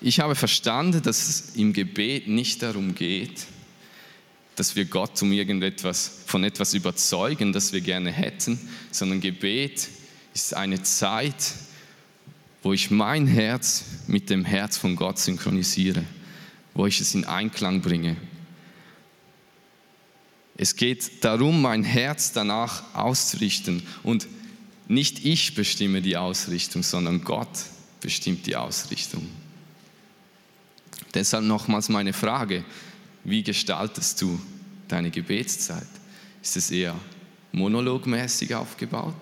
Ich 0.00 0.20
habe 0.20 0.34
verstanden, 0.34 1.02
dass 1.02 1.28
es 1.28 1.56
im 1.56 1.72
Gebet 1.72 2.26
nicht 2.26 2.62
darum 2.62 2.94
geht, 2.94 3.46
dass 4.56 4.76
wir 4.76 4.84
Gott 4.86 5.20
um 5.22 5.32
irgendetwas 5.32 6.22
von 6.26 6.44
etwas 6.44 6.74
überzeugen, 6.74 7.52
das 7.52 7.72
wir 7.72 7.80
gerne 7.80 8.10
hätten, 8.10 8.58
sondern 8.90 9.20
Gebet 9.20 9.88
ist 10.32 10.54
eine 10.54 10.82
Zeit, 10.82 11.54
wo 12.62 12.72
ich 12.72 12.90
mein 12.90 13.26
Herz 13.26 13.84
mit 14.06 14.30
dem 14.30 14.44
Herz 14.44 14.76
von 14.76 14.96
Gott 14.96 15.18
synchronisiere, 15.18 16.04
wo 16.74 16.86
ich 16.86 17.00
es 17.00 17.14
in 17.14 17.24
Einklang 17.24 17.80
bringe. 17.80 18.16
Es 20.62 20.76
geht 20.76 21.24
darum, 21.24 21.62
mein 21.62 21.84
Herz 21.84 22.32
danach 22.32 22.94
auszurichten 22.94 23.82
und 24.02 24.28
nicht 24.88 25.24
ich 25.24 25.54
bestimme 25.54 26.02
die 26.02 26.18
Ausrichtung, 26.18 26.82
sondern 26.82 27.24
Gott 27.24 27.48
bestimmt 28.02 28.46
die 28.46 28.56
Ausrichtung. 28.56 29.26
Deshalb 31.14 31.46
nochmals 31.46 31.88
meine 31.88 32.12
Frage, 32.12 32.62
wie 33.24 33.42
gestaltest 33.42 34.20
du 34.20 34.38
deine 34.86 35.10
Gebetszeit? 35.10 35.88
Ist 36.42 36.58
es 36.58 36.70
eher 36.70 36.94
monologmäßig 37.52 38.54
aufgebaut 38.54 39.16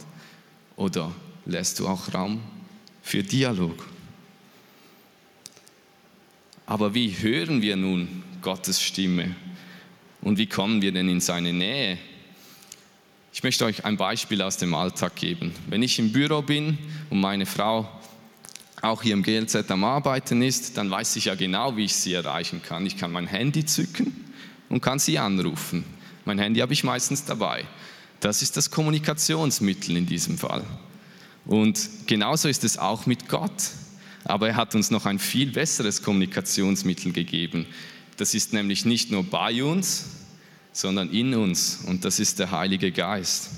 oder 0.74 1.14
lässt 1.46 1.78
du 1.78 1.86
auch 1.86 2.12
Raum 2.12 2.40
für 3.00 3.22
Dialog? 3.22 3.86
Aber 6.66 6.94
wie 6.94 7.16
hören 7.16 7.62
wir 7.62 7.76
nun 7.76 8.24
Gottes 8.42 8.82
Stimme 8.82 9.36
und 10.20 10.38
wie 10.38 10.46
kommen 10.46 10.82
wir 10.82 10.92
denn 10.92 11.08
in 11.08 11.20
seine 11.20 11.52
Nähe? 11.52 11.98
Ich 13.32 13.42
möchte 13.42 13.64
euch 13.64 13.84
ein 13.84 13.96
Beispiel 13.96 14.42
aus 14.42 14.56
dem 14.56 14.74
Alltag 14.74 15.14
geben. 15.16 15.52
Wenn 15.68 15.82
ich 15.82 15.98
im 15.98 16.12
Büro 16.12 16.42
bin 16.42 16.78
und 17.10 17.20
meine 17.20 17.46
Frau 17.46 17.88
auch 18.82 19.02
hier 19.02 19.12
im 19.12 19.22
GLZ 19.22 19.70
am 19.70 19.84
Arbeiten 19.84 20.42
ist, 20.42 20.76
dann 20.76 20.90
weiß 20.90 21.16
ich 21.16 21.26
ja 21.26 21.34
genau, 21.34 21.76
wie 21.76 21.84
ich 21.84 21.94
sie 21.94 22.14
erreichen 22.14 22.62
kann. 22.62 22.86
Ich 22.86 22.96
kann 22.96 23.12
mein 23.12 23.26
Handy 23.26 23.64
zücken 23.64 24.24
und 24.68 24.80
kann 24.80 24.98
sie 24.98 25.18
anrufen. 25.18 25.84
Mein 26.24 26.38
Handy 26.38 26.60
habe 26.60 26.72
ich 26.72 26.84
meistens 26.84 27.24
dabei. 27.24 27.64
Das 28.20 28.42
ist 28.42 28.56
das 28.56 28.70
Kommunikationsmittel 28.70 29.96
in 29.96 30.06
diesem 30.06 30.38
Fall. 30.38 30.64
Und 31.46 31.88
genauso 32.06 32.48
ist 32.48 32.64
es 32.64 32.76
auch 32.76 33.06
mit 33.06 33.28
Gott. 33.28 33.70
Aber 34.24 34.48
er 34.48 34.56
hat 34.56 34.74
uns 34.74 34.90
noch 34.90 35.06
ein 35.06 35.18
viel 35.18 35.52
besseres 35.52 36.02
Kommunikationsmittel 36.02 37.12
gegeben. 37.12 37.66
Das 38.18 38.34
ist 38.34 38.52
nämlich 38.52 38.84
nicht 38.84 39.12
nur 39.12 39.22
bei 39.22 39.62
uns, 39.62 40.06
sondern 40.72 41.10
in 41.10 41.34
uns. 41.34 41.78
Und 41.86 42.04
das 42.04 42.18
ist 42.18 42.40
der 42.40 42.50
Heilige 42.50 42.90
Geist. 42.90 43.50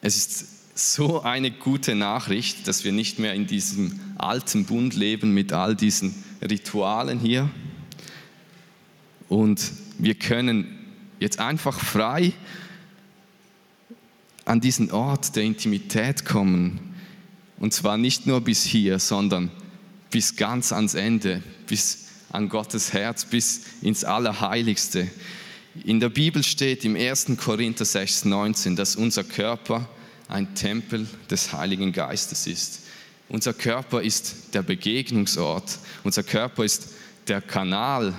Es 0.00 0.16
ist 0.16 0.78
so 0.96 1.22
eine 1.22 1.52
gute 1.52 1.94
Nachricht, 1.94 2.66
dass 2.66 2.82
wir 2.82 2.90
nicht 2.90 3.20
mehr 3.20 3.32
in 3.32 3.46
diesem 3.46 4.00
alten 4.16 4.64
Bund 4.64 4.94
leben 4.94 5.32
mit 5.32 5.52
all 5.52 5.76
diesen 5.76 6.14
Ritualen 6.42 7.20
hier. 7.20 7.48
Und 9.28 9.72
wir 9.98 10.16
können 10.16 10.78
jetzt 11.20 11.38
einfach 11.38 11.78
frei 11.78 12.32
an 14.44 14.60
diesen 14.60 14.90
Ort 14.90 15.36
der 15.36 15.44
Intimität 15.44 16.24
kommen. 16.24 16.80
Und 17.58 17.72
zwar 17.72 17.98
nicht 17.98 18.26
nur 18.26 18.40
bis 18.40 18.64
hier, 18.64 18.98
sondern 18.98 19.52
bis 20.10 20.36
ganz 20.36 20.72
ans 20.72 20.94
Ende, 20.94 21.42
bis 21.66 22.06
an 22.30 22.48
Gottes 22.48 22.92
Herz, 22.92 23.24
bis 23.24 23.62
ins 23.82 24.04
Allerheiligste. 24.04 25.08
In 25.84 26.00
der 26.00 26.08
Bibel 26.08 26.42
steht 26.42 26.84
im 26.84 26.96
1. 26.96 27.36
Korinther 27.38 27.84
6, 27.84 28.24
19, 28.26 28.76
dass 28.76 28.96
unser 28.96 29.24
Körper 29.24 29.88
ein 30.28 30.54
Tempel 30.54 31.06
des 31.30 31.52
Heiligen 31.52 31.92
Geistes 31.92 32.46
ist. 32.46 32.80
Unser 33.28 33.52
Körper 33.52 34.02
ist 34.02 34.54
der 34.54 34.62
Begegnungsort. 34.62 35.78
Unser 36.04 36.22
Körper 36.22 36.64
ist 36.64 36.88
der 37.28 37.40
Kanal. 37.40 38.14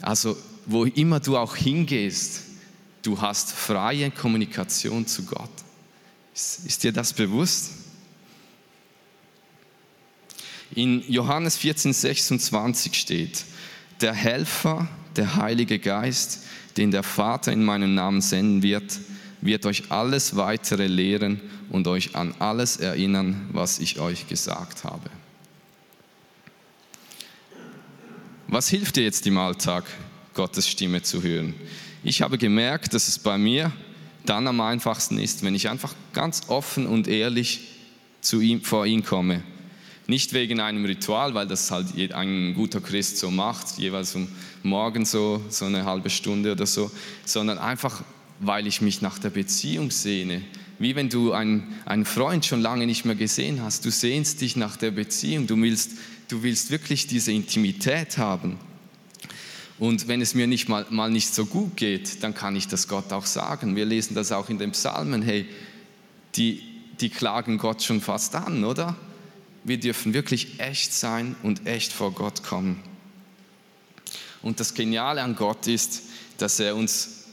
Also 0.00 0.36
wo 0.66 0.84
immer 0.84 1.20
du 1.20 1.36
auch 1.36 1.54
hingehst, 1.54 2.42
du 3.02 3.20
hast 3.20 3.52
freie 3.52 4.10
Kommunikation 4.10 5.06
zu 5.06 5.24
Gott. 5.24 5.50
Ist, 6.34 6.66
ist 6.66 6.84
dir 6.84 6.92
das 6.92 7.12
bewusst? 7.12 7.70
In 10.74 11.02
Johannes 11.10 11.56
14, 11.56 11.92
26 11.92 12.94
steht, 12.94 13.44
der 14.00 14.12
Helfer, 14.12 14.88
der 15.16 15.36
Heilige 15.36 15.78
Geist, 15.78 16.44
den 16.76 16.90
der 16.90 17.02
Vater 17.02 17.52
in 17.52 17.64
meinem 17.64 17.94
Namen 17.94 18.20
senden 18.20 18.62
wird, 18.62 18.98
wird 19.40 19.64
euch 19.66 19.90
alles 19.90 20.36
weitere 20.36 20.86
lehren 20.86 21.40
und 21.70 21.86
euch 21.86 22.16
an 22.16 22.34
alles 22.38 22.76
erinnern, 22.78 23.48
was 23.52 23.78
ich 23.78 23.98
euch 23.98 24.26
gesagt 24.28 24.84
habe. 24.84 25.08
Was 28.48 28.68
hilft 28.68 28.96
dir 28.96 29.04
jetzt 29.04 29.26
im 29.26 29.38
Alltag, 29.38 29.84
Gottes 30.34 30.68
Stimme 30.68 31.02
zu 31.02 31.22
hören? 31.22 31.54
Ich 32.04 32.22
habe 32.22 32.38
gemerkt, 32.38 32.94
dass 32.94 33.08
es 33.08 33.18
bei 33.18 33.38
mir 33.38 33.72
dann 34.24 34.46
am 34.46 34.60
einfachsten 34.60 35.18
ist, 35.18 35.42
wenn 35.42 35.54
ich 35.54 35.68
einfach 35.68 35.94
ganz 36.12 36.42
offen 36.48 36.86
und 36.86 37.08
ehrlich 37.08 37.68
zu 38.20 38.40
ihm, 38.40 38.62
vor 38.62 38.86
ihn 38.86 39.04
komme. 39.04 39.42
Nicht 40.08 40.32
wegen 40.32 40.60
einem 40.60 40.84
Ritual, 40.84 41.34
weil 41.34 41.48
das 41.48 41.70
halt 41.70 41.88
ein 42.12 42.54
guter 42.54 42.80
Christ 42.80 43.18
so 43.18 43.30
macht, 43.30 43.78
jeweils 43.78 44.14
um 44.14 44.28
morgen 44.62 45.04
so, 45.04 45.44
so 45.48 45.64
eine 45.64 45.84
halbe 45.84 46.10
Stunde 46.10 46.52
oder 46.52 46.66
so, 46.66 46.90
sondern 47.24 47.58
einfach, 47.58 48.04
weil 48.38 48.66
ich 48.68 48.80
mich 48.80 49.02
nach 49.02 49.18
der 49.18 49.30
Beziehung 49.30 49.90
sehne. 49.90 50.42
Wie 50.78 50.94
wenn 50.94 51.08
du 51.08 51.32
einen, 51.32 51.74
einen 51.86 52.04
Freund 52.04 52.44
schon 52.44 52.60
lange 52.60 52.86
nicht 52.86 53.04
mehr 53.04 53.14
gesehen 53.14 53.62
hast. 53.62 53.84
Du 53.84 53.90
sehnst 53.90 54.42
dich 54.42 54.56
nach 54.56 54.76
der 54.76 54.90
Beziehung. 54.90 55.46
Du 55.46 55.56
willst, 55.60 55.92
du 56.28 56.42
willst 56.42 56.70
wirklich 56.70 57.06
diese 57.06 57.32
Intimität 57.32 58.18
haben. 58.18 58.58
Und 59.78 60.08
wenn 60.08 60.20
es 60.20 60.34
mir 60.34 60.46
nicht 60.46 60.68
mal, 60.68 60.86
mal 60.90 61.10
nicht 61.10 61.34
so 61.34 61.46
gut 61.46 61.76
geht, 61.76 62.22
dann 62.22 62.34
kann 62.34 62.56
ich 62.56 62.68
das 62.68 62.88
Gott 62.88 63.12
auch 63.12 63.26
sagen. 63.26 63.74
Wir 63.74 63.84
lesen 63.86 64.14
das 64.14 64.32
auch 64.32 64.48
in 64.50 64.58
den 64.58 64.72
Psalmen. 64.72 65.22
Hey, 65.22 65.46
die, 66.34 66.62
die 67.00 67.08
klagen 67.08 67.58
Gott 67.58 67.82
schon 67.82 68.00
fast 68.00 68.34
an, 68.34 68.64
oder? 68.64 68.96
Wir 69.66 69.80
dürfen 69.80 70.14
wirklich 70.14 70.60
echt 70.60 70.92
sein 70.92 71.34
und 71.42 71.66
echt 71.66 71.92
vor 71.92 72.12
Gott 72.12 72.44
kommen. 72.44 72.80
Und 74.40 74.60
das 74.60 74.74
Geniale 74.74 75.20
an 75.22 75.34
Gott 75.34 75.66
ist, 75.66 76.02
dass 76.38 76.60
er 76.60 76.76
uns 76.76 77.24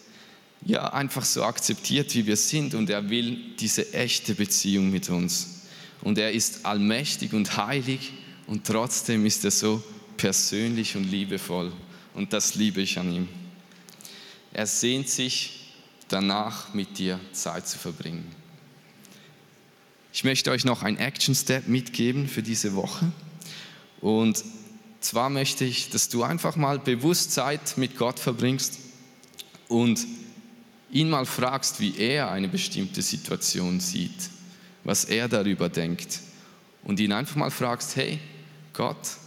ja, 0.65 0.91
einfach 0.93 1.23
so 1.25 1.43
akzeptiert, 1.43 2.15
wie 2.15 2.25
wir 2.25 2.35
sind 2.35 2.73
und 2.73 2.89
er 2.89 3.07
will 3.07 3.37
diese 3.59 3.93
echte 3.93 4.33
Beziehung 4.33 4.89
mit 4.89 5.11
uns. 5.11 5.61
Und 6.01 6.17
er 6.17 6.31
ist 6.31 6.65
allmächtig 6.65 7.33
und 7.33 7.55
heilig 7.55 8.13
und 8.47 8.65
trotzdem 8.65 9.27
ist 9.27 9.45
er 9.45 9.51
so 9.51 9.83
persönlich 10.17 10.95
und 10.95 11.03
liebevoll 11.03 11.71
und 12.15 12.33
das 12.33 12.55
liebe 12.55 12.81
ich 12.81 12.97
an 12.97 13.13
ihm. 13.13 13.29
Er 14.53 14.65
sehnt 14.65 15.07
sich 15.07 15.69
danach, 16.07 16.73
mit 16.73 16.97
dir 16.97 17.19
Zeit 17.31 17.67
zu 17.67 17.77
verbringen. 17.77 18.42
Ich 20.15 20.23
möchte 20.23 20.51
euch 20.51 20.63
noch 20.63 20.83
ein 20.83 20.99
Action 20.99 21.33
Step 21.33 21.67
mitgeben 21.67 22.27
für 22.27 22.43
diese 22.43 22.75
Woche. 22.75 23.11
Und 23.99 24.43
zwar 25.01 25.31
möchte 25.31 25.65
ich, 25.65 25.89
dass 25.89 26.07
du 26.07 26.21
einfach 26.21 26.55
mal 26.55 26.77
bewusst 26.77 27.31
Zeit 27.31 27.77
mit 27.77 27.97
Gott 27.97 28.19
verbringst 28.19 28.77
und 29.69 30.05
ihn 30.91 31.09
mal 31.09 31.25
fragst, 31.25 31.79
wie 31.79 31.97
er 31.97 32.29
eine 32.29 32.47
bestimmte 32.47 33.01
Situation 33.01 33.79
sieht, 33.79 34.29
was 34.83 35.05
er 35.05 35.27
darüber 35.27 35.67
denkt. 35.67 36.19
Und 36.83 36.99
ihn 36.99 37.11
einfach 37.11 37.35
mal 37.35 37.49
fragst, 37.49 37.95
hey 37.95 38.19
Gott, 38.73 39.17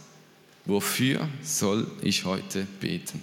wofür 0.63 1.27
soll 1.43 1.91
ich 2.01 2.23
heute 2.23 2.65
beten? 2.79 3.19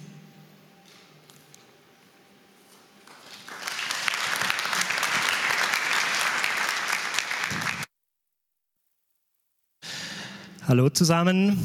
Hallo 10.67 10.89
zusammen, 10.89 11.59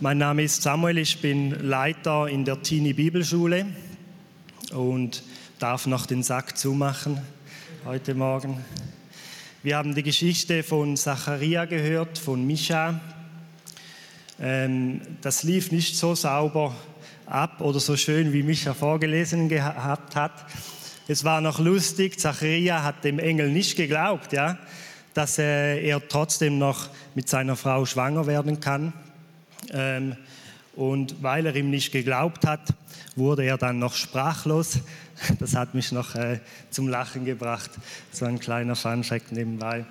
mein 0.00 0.16
Name 0.16 0.44
ist 0.44 0.62
Samuel, 0.62 0.96
ich 0.96 1.20
bin 1.20 1.50
Leiter 1.50 2.28
in 2.28 2.46
der 2.46 2.62
Teenie 2.62 2.94
Bibelschule 2.94 3.66
und 4.72 5.22
darf 5.58 5.86
noch 5.86 6.06
den 6.06 6.22
Sack 6.22 6.56
zumachen 6.56 7.20
heute 7.84 8.14
Morgen. 8.14 8.64
Wir 9.62 9.76
haben 9.76 9.94
die 9.94 10.02
Geschichte 10.02 10.62
von 10.62 10.96
Zacharia 10.96 11.66
gehört, 11.66 12.16
von 12.16 12.46
Mischa. 12.46 13.02
Ähm, 14.40 15.02
das 15.20 15.42
lief 15.42 15.70
nicht 15.70 15.98
so 15.98 16.14
sauber 16.14 16.74
ab 17.26 17.60
oder 17.60 17.80
so 17.80 17.98
schön, 17.98 18.32
wie 18.32 18.42
Micha 18.42 18.72
vorgelesen 18.72 19.50
gehabt 19.50 20.16
hat. 20.16 20.46
Es 21.06 21.22
war 21.22 21.42
noch 21.42 21.58
lustig, 21.58 22.18
Zacharia 22.18 22.82
hat 22.82 23.04
dem 23.04 23.18
Engel 23.18 23.50
nicht 23.50 23.76
geglaubt, 23.76 24.32
ja, 24.32 24.58
dass 25.14 25.38
er 25.38 26.08
trotzdem 26.08 26.58
noch 26.58 26.88
mit 27.14 27.28
seiner 27.28 27.56
Frau 27.56 27.84
schwanger 27.84 28.26
werden 28.26 28.60
kann. 28.60 28.92
Ähm, 29.72 30.16
Und 30.74 31.22
weil 31.22 31.44
er 31.46 31.54
ihm 31.54 31.70
nicht 31.70 31.92
geglaubt 31.92 32.46
hat, 32.46 32.72
wurde 33.14 33.44
er 33.44 33.58
dann 33.58 33.78
noch 33.78 33.94
sprachlos. 33.94 34.78
Das 35.38 35.54
hat 35.54 35.72
mich 35.72 35.92
noch 35.92 36.16
äh, 36.16 36.40
zum 36.70 36.88
Lachen 36.88 37.24
gebracht. 37.24 37.70
So 38.10 38.24
ein 38.24 38.40
kleiner 38.40 38.74
Funfact 38.74 39.30
nebenbei. 39.30 39.84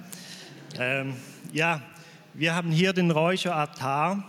Ähm, 0.77 1.13
ja, 1.53 1.81
wir 2.33 2.53
haben 2.53 2.69
hier 2.69 2.91
den 2.91 3.11
Räucheraltar. 3.11 4.25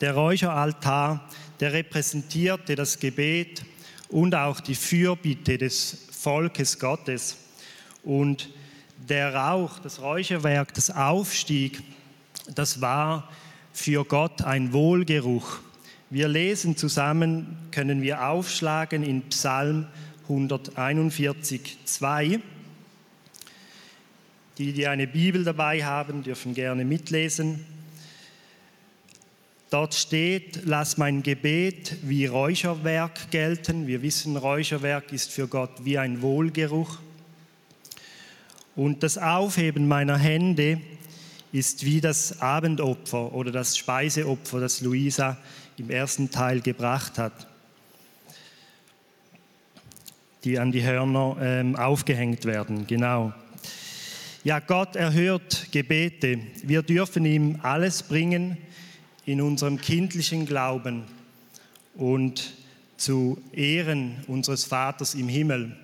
Der 0.00 0.14
Räucheraltar, 0.14 1.28
der 1.58 1.74
repräsentierte 1.74 2.74
das 2.74 2.98
Gebet 2.98 3.64
und 4.08 4.34
auch 4.34 4.60
die 4.60 4.74
Fürbitte 4.74 5.58
des 5.58 6.06
Volkes 6.10 6.78
Gottes. 6.78 7.36
Und 8.02 8.48
der 9.10 9.34
Rauch, 9.34 9.80
das 9.80 10.00
Räucherwerk, 10.00 10.72
das 10.74 10.90
Aufstieg, 10.90 11.82
das 12.54 12.80
war 12.80 13.28
für 13.72 14.04
Gott 14.04 14.42
ein 14.42 14.72
Wohlgeruch. 14.72 15.58
Wir 16.10 16.28
lesen 16.28 16.76
zusammen, 16.76 17.58
können 17.72 18.02
wir 18.02 18.28
aufschlagen 18.28 19.02
in 19.02 19.22
Psalm 19.28 19.86
141, 20.24 21.78
2. 21.84 22.40
Die, 24.58 24.72
die 24.72 24.86
eine 24.86 25.06
Bibel 25.06 25.44
dabei 25.44 25.84
haben, 25.84 26.22
dürfen 26.22 26.54
gerne 26.54 26.84
mitlesen. 26.84 27.64
Dort 29.70 29.94
steht, 29.94 30.62
lass 30.64 30.98
mein 30.98 31.22
Gebet 31.22 31.96
wie 32.02 32.26
Räucherwerk 32.26 33.30
gelten. 33.30 33.86
Wir 33.86 34.02
wissen, 34.02 34.36
Räucherwerk 34.36 35.12
ist 35.12 35.30
für 35.30 35.46
Gott 35.48 35.84
wie 35.84 35.98
ein 35.98 36.22
Wohlgeruch. 36.22 36.98
Und 38.80 39.02
das 39.02 39.18
Aufheben 39.18 39.88
meiner 39.88 40.16
Hände 40.16 40.80
ist 41.52 41.84
wie 41.84 42.00
das 42.00 42.40
Abendopfer 42.40 43.34
oder 43.34 43.52
das 43.52 43.76
Speiseopfer, 43.76 44.58
das 44.58 44.80
Luisa 44.80 45.36
im 45.76 45.90
ersten 45.90 46.30
Teil 46.30 46.62
gebracht 46.62 47.18
hat, 47.18 47.46
die 50.44 50.58
an 50.58 50.72
die 50.72 50.82
Hörner 50.82 51.36
ähm, 51.42 51.76
aufgehängt 51.76 52.46
werden. 52.46 52.86
Genau. 52.86 53.34
Ja, 54.44 54.60
Gott 54.60 54.96
erhört 54.96 55.66
Gebete. 55.72 56.38
Wir 56.62 56.80
dürfen 56.80 57.26
ihm 57.26 57.58
alles 57.62 58.02
bringen 58.02 58.56
in 59.26 59.42
unserem 59.42 59.78
kindlichen 59.78 60.46
Glauben 60.46 61.02
und 61.96 62.54
zu 62.96 63.36
Ehren 63.52 64.24
unseres 64.26 64.64
Vaters 64.64 65.14
im 65.14 65.28
Himmel. 65.28 65.76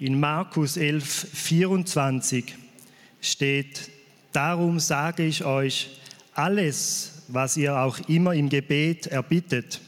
In 0.00 0.20
Markus 0.20 0.76
11, 0.76 1.26
24 1.32 2.54
steht, 3.20 3.90
darum 4.32 4.78
sage 4.78 5.24
ich 5.24 5.44
euch, 5.44 5.98
alles, 6.34 7.24
was 7.26 7.56
ihr 7.56 7.76
auch 7.76 7.98
immer 8.08 8.32
im 8.32 8.48
Gebet 8.48 9.08
erbittet, 9.08 9.80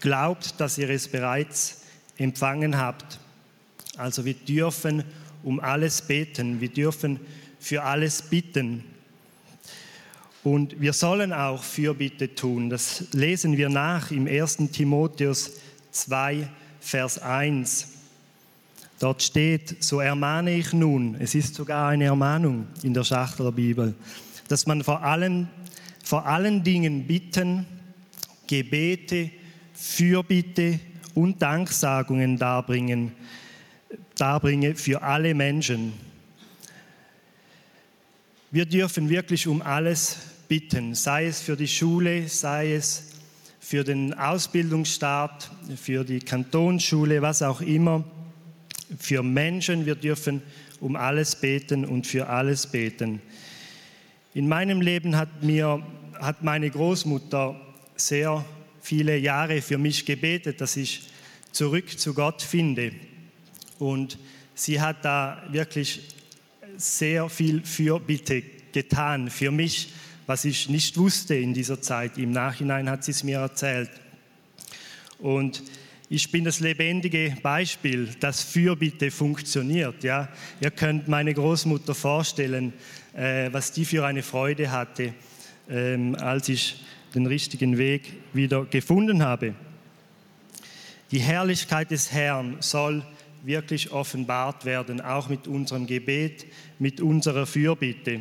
glaubt, 0.00 0.60
dass 0.60 0.76
ihr 0.76 0.90
es 0.90 1.08
bereits 1.08 1.84
empfangen 2.18 2.76
habt. 2.76 3.18
Also 3.96 4.26
wir 4.26 4.34
dürfen 4.34 5.04
um 5.42 5.58
alles 5.58 6.02
beten, 6.02 6.60
wir 6.60 6.68
dürfen 6.68 7.18
für 7.58 7.82
alles 7.82 8.20
bitten. 8.20 8.84
Und 10.44 10.78
wir 10.82 10.92
sollen 10.92 11.32
auch 11.32 11.62
Fürbitte 11.62 12.34
tun. 12.34 12.68
Das 12.68 13.06
lesen 13.12 13.56
wir 13.56 13.70
nach 13.70 14.10
im 14.10 14.26
1. 14.26 14.58
Timotheus 14.70 15.52
2, 15.92 16.46
Vers 16.78 17.18
1. 17.22 17.95
Dort 18.98 19.22
steht, 19.22 19.82
so 19.84 20.00
ermahne 20.00 20.54
ich 20.54 20.72
nun, 20.72 21.16
es 21.20 21.34
ist 21.34 21.54
sogar 21.54 21.90
eine 21.90 22.04
Ermahnung 22.04 22.66
in 22.82 22.94
der 22.94 23.04
Schachteler 23.04 23.52
Bibel, 23.52 23.94
dass 24.48 24.66
man 24.66 24.82
vor 24.82 25.02
allen, 25.02 25.48
vor 26.02 26.26
allen 26.26 26.62
Dingen 26.62 27.06
Bitten, 27.06 27.66
Gebete, 28.46 29.30
Fürbitte 29.74 30.80
und 31.14 31.42
Danksagungen 31.42 32.38
darbringen, 32.38 33.12
darbringe 34.16 34.74
für 34.74 35.02
alle 35.02 35.34
Menschen. 35.34 35.92
Wir 38.50 38.64
dürfen 38.64 39.10
wirklich 39.10 39.46
um 39.46 39.60
alles 39.60 40.16
bitten, 40.48 40.94
sei 40.94 41.26
es 41.26 41.42
für 41.42 41.56
die 41.56 41.68
Schule, 41.68 42.28
sei 42.28 42.72
es 42.72 43.10
für 43.60 43.84
den 43.84 44.14
Ausbildungsstart, 44.14 45.50
für 45.76 46.04
die 46.04 46.20
Kantonsschule, 46.20 47.20
was 47.20 47.42
auch 47.42 47.60
immer, 47.60 48.04
für 48.98 49.22
Menschen. 49.22 49.86
Wir 49.86 49.94
dürfen 49.94 50.42
um 50.80 50.96
alles 50.96 51.36
beten 51.36 51.84
und 51.84 52.06
für 52.06 52.28
alles 52.28 52.66
beten. 52.66 53.20
In 54.34 54.48
meinem 54.48 54.80
Leben 54.80 55.16
hat 55.16 55.42
mir 55.42 55.82
hat 56.20 56.42
meine 56.42 56.70
Großmutter 56.70 57.60
sehr 57.94 58.44
viele 58.80 59.18
Jahre 59.18 59.60
für 59.60 59.76
mich 59.76 60.06
gebetet, 60.06 60.60
dass 60.60 60.76
ich 60.76 61.02
zurück 61.52 61.98
zu 61.98 62.14
Gott 62.14 62.40
finde. 62.40 62.92
Und 63.78 64.18
sie 64.54 64.80
hat 64.80 65.04
da 65.04 65.42
wirklich 65.50 66.00
sehr 66.78 67.28
viel 67.28 67.62
Fürbitte 67.64 68.42
getan 68.72 69.28
für 69.28 69.50
mich 69.50 69.88
was 70.26 70.44
ich 70.44 70.68
nicht 70.68 70.96
wusste 70.98 71.34
in 71.34 71.54
dieser 71.54 71.80
Zeit. 71.80 72.18
Im 72.18 72.32
Nachhinein 72.32 72.90
hat 72.90 73.04
sie 73.04 73.12
es 73.12 73.22
mir 73.22 73.38
erzählt. 73.38 73.90
Und 75.18 75.62
ich 76.08 76.30
bin 76.30 76.44
das 76.44 76.60
lebendige 76.60 77.36
Beispiel, 77.42 78.08
dass 78.20 78.42
Fürbitte 78.42 79.10
funktioniert. 79.10 80.04
Ja? 80.04 80.28
Ihr 80.60 80.70
könnt 80.70 81.08
meine 81.08 81.34
Großmutter 81.34 81.94
vorstellen, 81.94 82.72
äh, 83.14 83.52
was 83.52 83.72
die 83.72 83.84
für 83.84 84.06
eine 84.06 84.22
Freude 84.22 84.70
hatte, 84.70 85.14
ähm, 85.68 86.14
als 86.14 86.48
ich 86.48 86.84
den 87.14 87.26
richtigen 87.26 87.76
Weg 87.76 88.12
wieder 88.32 88.64
gefunden 88.66 89.22
habe. 89.24 89.54
Die 91.10 91.20
Herrlichkeit 91.20 91.90
des 91.90 92.12
Herrn 92.12 92.56
soll 92.60 93.04
wirklich 93.44 93.90
offenbart 93.90 94.64
werden, 94.64 95.00
auch 95.00 95.28
mit 95.28 95.46
unserem 95.46 95.86
Gebet, 95.86 96.46
mit 96.78 97.00
unserer 97.00 97.46
Fürbitte 97.46 98.20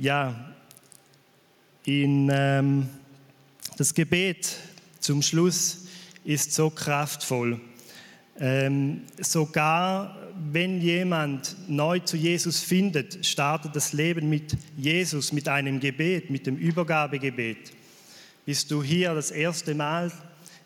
ja, 0.00 0.54
in, 1.84 2.30
ähm, 2.32 2.88
das 3.76 3.92
Gebet 3.92 4.56
zum 4.98 5.20
Schluss 5.20 5.79
ist 6.30 6.52
so 6.52 6.70
kraftvoll. 6.70 7.60
Ähm, 8.38 9.02
sogar 9.18 10.16
wenn 10.52 10.80
jemand 10.80 11.56
neu 11.68 11.98
zu 11.98 12.16
Jesus 12.16 12.60
findet, 12.60 13.26
startet 13.26 13.74
das 13.74 13.92
Leben 13.92 14.30
mit 14.30 14.56
Jesus, 14.76 15.32
mit 15.32 15.48
einem 15.48 15.80
Gebet, 15.80 16.30
mit 16.30 16.46
dem 16.46 16.56
Übergabegebet. 16.56 17.72
Bist 18.46 18.70
du 18.70 18.80
hier 18.80 19.12
das 19.12 19.32
erste 19.32 19.74
Mal 19.74 20.12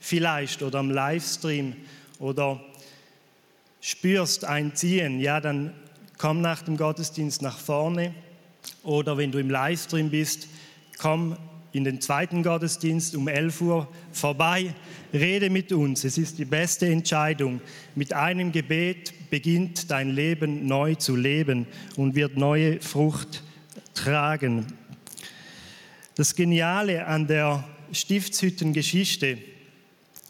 vielleicht 0.00 0.62
oder 0.62 0.81
am 0.81 0.90
Livestream 0.90 1.74
oder 2.18 2.61
spürst 3.81 4.44
ein 4.44 4.74
Ziehen, 4.77 5.18
ja, 5.18 5.40
dann 5.40 5.72
komm 6.18 6.42
nach 6.42 6.61
dem 6.61 6.77
Gottesdienst 6.77 7.40
nach 7.40 7.59
vorne 7.59 8.14
oder 8.83 9.16
wenn 9.16 9.33
du 9.33 9.38
im 9.38 9.48
Livestream 9.48 10.11
bist, 10.11 10.46
komm 10.98 11.38
in 11.74 11.82
den 11.82 12.00
zweiten 12.00 12.44
Gottesdienst 12.44 13.16
um 13.16 13.26
11 13.26 13.60
Uhr 13.60 13.88
vorbei, 14.12 14.72
rede 15.12 15.50
mit 15.50 15.72
uns. 15.72 16.04
Es 16.04 16.18
ist 16.18 16.38
die 16.38 16.44
beste 16.44 16.87
Entscheidung. 16.87 17.60
Mit 17.96 18.12
einem 18.12 18.52
Gebet 18.52 19.12
beginnt 19.28 19.90
dein 19.90 20.10
Leben 20.10 20.66
neu 20.66 20.94
zu 20.94 21.16
leben 21.16 21.66
und 21.96 22.14
wird 22.14 22.37
neue 22.37 22.80
Frucht 22.80 23.42
tragen. 23.92 24.66
Das 26.14 26.37
Geniale 26.37 27.06
an 27.06 27.26
der 27.26 27.64
Stiftshüttengeschichte 27.90 29.38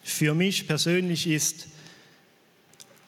für 0.02 0.34
mich 0.34 0.66
persönlich 0.66 1.26
ist 1.26 1.68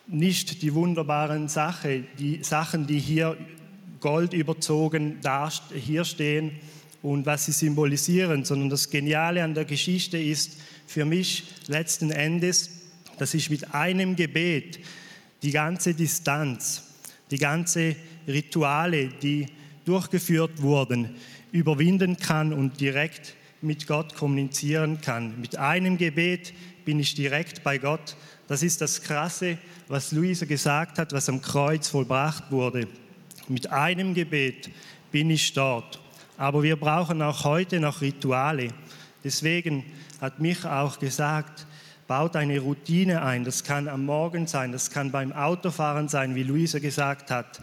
nicht 0.06 0.60
die 0.60 0.74
wunderbaren 0.74 1.48
Sache, 1.48 2.04
die 2.18 2.44
Sachen, 2.44 2.86
die 2.86 2.98
hier 2.98 3.36
Gold 4.00 4.34
überzogen 4.34 5.20
da, 5.22 5.50
hier 5.74 6.04
stehen 6.04 6.52
und 7.06 7.24
was 7.24 7.44
sie 7.44 7.52
symbolisieren, 7.52 8.44
sondern 8.44 8.68
das 8.68 8.90
Geniale 8.90 9.44
an 9.44 9.54
der 9.54 9.64
Geschichte 9.64 10.18
ist 10.18 10.56
für 10.88 11.04
mich 11.04 11.44
letzten 11.68 12.10
Endes, 12.10 12.68
dass 13.16 13.32
ich 13.32 13.48
mit 13.48 13.72
einem 13.74 14.16
Gebet 14.16 14.80
die 15.40 15.52
ganze 15.52 15.94
Distanz, 15.94 16.82
die 17.30 17.38
ganze 17.38 17.94
Rituale, 18.26 19.06
die 19.22 19.46
durchgeführt 19.84 20.60
wurden, 20.60 21.10
überwinden 21.52 22.16
kann 22.16 22.52
und 22.52 22.80
direkt 22.80 23.36
mit 23.62 23.86
Gott 23.86 24.16
kommunizieren 24.16 25.00
kann. 25.00 25.40
Mit 25.40 25.56
einem 25.56 25.98
Gebet 25.98 26.52
bin 26.84 26.98
ich 26.98 27.14
direkt 27.14 27.62
bei 27.62 27.78
Gott. 27.78 28.16
Das 28.48 28.64
ist 28.64 28.80
das 28.80 29.00
Krasse, 29.00 29.58
was 29.86 30.10
Luisa 30.10 30.44
gesagt 30.44 30.98
hat, 30.98 31.12
was 31.12 31.28
am 31.28 31.40
Kreuz 31.40 31.86
vollbracht 31.86 32.50
wurde. 32.50 32.88
Mit 33.46 33.70
einem 33.70 34.12
Gebet 34.12 34.70
bin 35.12 35.30
ich 35.30 35.52
dort. 35.52 36.00
Aber 36.38 36.62
wir 36.62 36.76
brauchen 36.76 37.22
auch 37.22 37.44
heute 37.44 37.80
noch 37.80 38.00
Rituale. 38.00 38.68
Deswegen 39.24 39.84
hat 40.20 40.38
mich 40.40 40.64
auch 40.64 40.98
gesagt, 40.98 41.66
baut 42.06 42.36
eine 42.36 42.58
Routine 42.58 43.22
ein. 43.22 43.44
Das 43.44 43.64
kann 43.64 43.88
am 43.88 44.04
Morgen 44.04 44.46
sein, 44.46 44.72
das 44.72 44.90
kann 44.90 45.10
beim 45.10 45.32
Autofahren 45.32 46.08
sein, 46.08 46.34
wie 46.34 46.42
Luisa 46.42 46.78
gesagt 46.78 47.30
hat. 47.30 47.60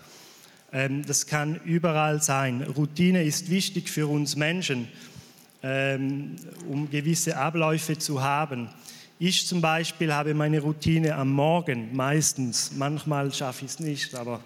Ähm, 0.72 1.06
das 1.06 1.28
kann 1.28 1.60
überall 1.64 2.22
sein. 2.22 2.62
Routine 2.62 3.24
ist 3.24 3.50
wichtig 3.50 3.90
für 3.90 4.08
uns 4.08 4.36
Menschen. 4.36 4.88
ähm, 5.64 6.36
um 6.70 6.90
gewisse 6.90 7.38
Abläufe 7.38 7.98
zu 7.98 8.22
haben. 8.22 8.70
Ich 9.18 9.48
zum 9.48 9.62
Beispiel 9.62 10.14
habe 10.14 10.34
meine 10.34 10.60
Routine 10.60 11.16
am 11.16 11.32
Morgen 11.32 11.96
meistens. 11.96 12.74
Manchmal 12.76 13.34
schaffe 13.34 13.64
ich 13.64 13.72
es 13.72 13.80
nicht, 13.80 14.14
aber 14.14 14.42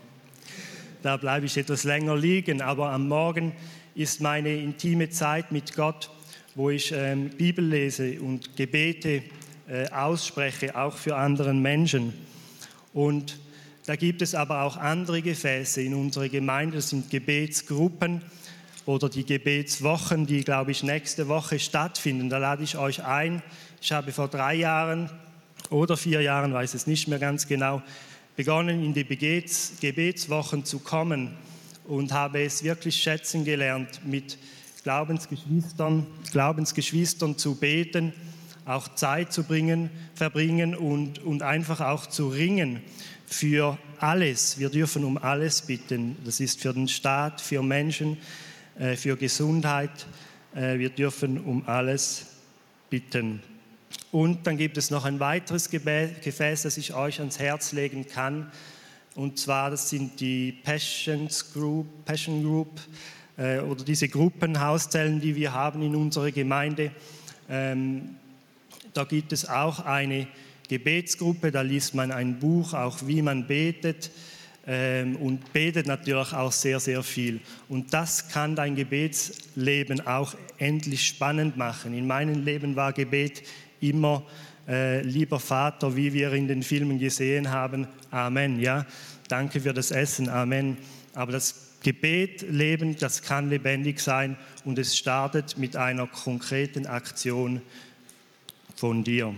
da 1.01 1.17
bleibe 1.17 1.47
ich 1.47 1.57
etwas 1.57 1.83
länger 1.83 2.15
liegen. 2.15 2.61
Aber 2.61 2.91
am 2.91 3.07
Morgen 3.07 3.53
ist 3.97 4.21
meine 4.21 4.55
intime 4.55 5.09
Zeit 5.09 5.51
mit 5.51 5.75
Gott, 5.75 6.11
wo 6.53 6.69
ich 6.69 6.91
ähm, 6.95 7.31
Bibel 7.31 7.65
lese 7.65 8.21
und 8.21 8.55
Gebete 8.55 9.23
äh, 9.67 9.89
ausspreche, 9.89 10.77
auch 10.77 10.95
für 10.95 11.15
anderen 11.15 11.63
Menschen. 11.63 12.13
Und 12.93 13.39
da 13.87 13.95
gibt 13.95 14.21
es 14.21 14.35
aber 14.35 14.61
auch 14.61 14.77
andere 14.77 15.23
Gefäße 15.23 15.81
in 15.81 15.95
unserer 15.95 16.29
Gemeinde, 16.29 16.75
das 16.75 16.89
sind 16.89 17.09
Gebetsgruppen 17.09 18.21
oder 18.85 19.09
die 19.09 19.25
Gebetswochen, 19.25 20.27
die, 20.27 20.43
glaube 20.43 20.71
ich, 20.71 20.83
nächste 20.83 21.27
Woche 21.27 21.57
stattfinden. 21.57 22.29
Da 22.29 22.37
lade 22.37 22.63
ich 22.63 22.77
euch 22.77 23.03
ein. 23.03 23.41
Ich 23.81 23.91
habe 23.91 24.11
vor 24.11 24.27
drei 24.27 24.53
Jahren 24.53 25.09
oder 25.71 25.97
vier 25.97 26.21
Jahren, 26.21 26.53
weiß 26.53 26.75
es 26.75 26.85
nicht 26.85 27.07
mehr 27.07 27.19
ganz 27.19 27.47
genau, 27.47 27.81
begonnen, 28.35 28.83
in 28.83 28.93
die 28.93 29.05
Gebets 29.05 29.73
Gebetswochen 29.81 30.65
zu 30.65 30.77
kommen 30.77 31.35
und 31.87 32.11
habe 32.11 32.43
es 32.43 32.63
wirklich 32.63 32.95
schätzen 32.97 33.45
gelernt, 33.45 34.01
mit 34.05 34.37
Glaubensgeschwistern, 34.83 36.05
Glaubensgeschwistern 36.31 37.37
zu 37.37 37.55
beten, 37.55 38.13
auch 38.65 38.95
Zeit 38.95 39.33
zu 39.33 39.43
bringen, 39.43 39.89
verbringen 40.13 40.75
und, 40.75 41.19
und 41.19 41.41
einfach 41.41 41.81
auch 41.81 42.05
zu 42.05 42.29
ringen 42.29 42.81
für 43.25 43.77
alles. 43.99 44.59
Wir 44.59 44.69
dürfen 44.69 45.03
um 45.03 45.17
alles 45.17 45.61
bitten. 45.61 46.17
Das 46.23 46.39
ist 46.39 46.61
für 46.61 46.73
den 46.73 46.87
Staat, 46.87 47.41
für 47.41 47.63
Menschen, 47.63 48.17
äh, 48.77 48.95
für 48.95 49.17
Gesundheit. 49.17 50.07
Äh, 50.55 50.79
wir 50.79 50.89
dürfen 50.89 51.39
um 51.39 51.67
alles 51.67 52.27
bitten. 52.89 53.41
Und 54.11 54.47
dann 54.47 54.57
gibt 54.57 54.77
es 54.77 54.89
noch 54.89 55.05
ein 55.05 55.19
weiteres 55.19 55.69
Gefäß, 55.69 56.61
das 56.63 56.77
ich 56.77 56.93
euch 56.93 57.19
ans 57.19 57.39
Herz 57.39 57.71
legen 57.73 58.07
kann. 58.07 58.51
Und 59.17 59.39
zwar, 59.39 59.71
das 59.71 59.89
sind 59.89 60.19
die 60.19 60.51
Passions 60.63 61.51
Group, 61.51 61.87
Passion 62.05 62.43
Group 62.43 62.79
äh, 63.35 63.57
oder 63.57 63.83
diese 63.83 64.07
Gruppenhauszellen, 64.07 65.19
die 65.19 65.35
wir 65.35 65.53
haben 65.53 65.81
in 65.81 65.95
unserer 65.95 66.29
Gemeinde. 66.29 66.91
Ähm, 67.49 68.09
da 68.93 69.05
gibt 69.05 69.33
es 69.33 69.49
auch 69.49 69.79
eine 69.79 70.27
Gebetsgruppe, 70.69 71.49
da 71.49 71.61
liest 71.61 71.95
man 71.95 72.11
ein 72.11 72.37
Buch, 72.37 72.75
auch 72.75 73.07
wie 73.07 73.23
man 73.23 73.47
betet 73.47 74.11
ähm, 74.67 75.15
und 75.15 75.51
betet 75.51 75.87
natürlich 75.87 76.33
auch 76.33 76.51
sehr, 76.51 76.79
sehr 76.79 77.01
viel. 77.01 77.39
Und 77.69 77.95
das 77.95 78.29
kann 78.29 78.55
dein 78.55 78.75
Gebetsleben 78.75 80.05
auch 80.05 80.35
endlich 80.59 81.07
spannend 81.07 81.57
machen. 81.57 81.95
In 81.95 82.05
meinem 82.05 82.45
Leben 82.45 82.75
war 82.75 82.93
Gebet 82.93 83.41
immer, 83.81 84.23
äh, 84.67 85.01
lieber 85.01 85.39
Vater, 85.39 85.95
wie 85.95 86.13
wir 86.13 86.33
in 86.33 86.47
den 86.47 86.63
Filmen 86.63 86.99
gesehen 86.99 87.51
haben, 87.51 87.87
Amen, 88.11 88.59
ja, 88.59 88.85
danke 89.27 89.61
für 89.61 89.73
das 89.73 89.91
Essen, 89.91 90.29
Amen. 90.29 90.77
Aber 91.13 91.31
das 91.31 91.67
Gebetleben, 91.81 92.97
das 92.97 93.21
kann 93.21 93.49
lebendig 93.49 93.99
sein 93.99 94.35
und 94.65 94.77
es 94.79 94.97
startet 94.97 95.57
mit 95.57 95.75
einer 95.75 96.07
konkreten 96.07 96.85
Aktion 96.85 97.61
von 98.75 99.03
dir. 99.03 99.33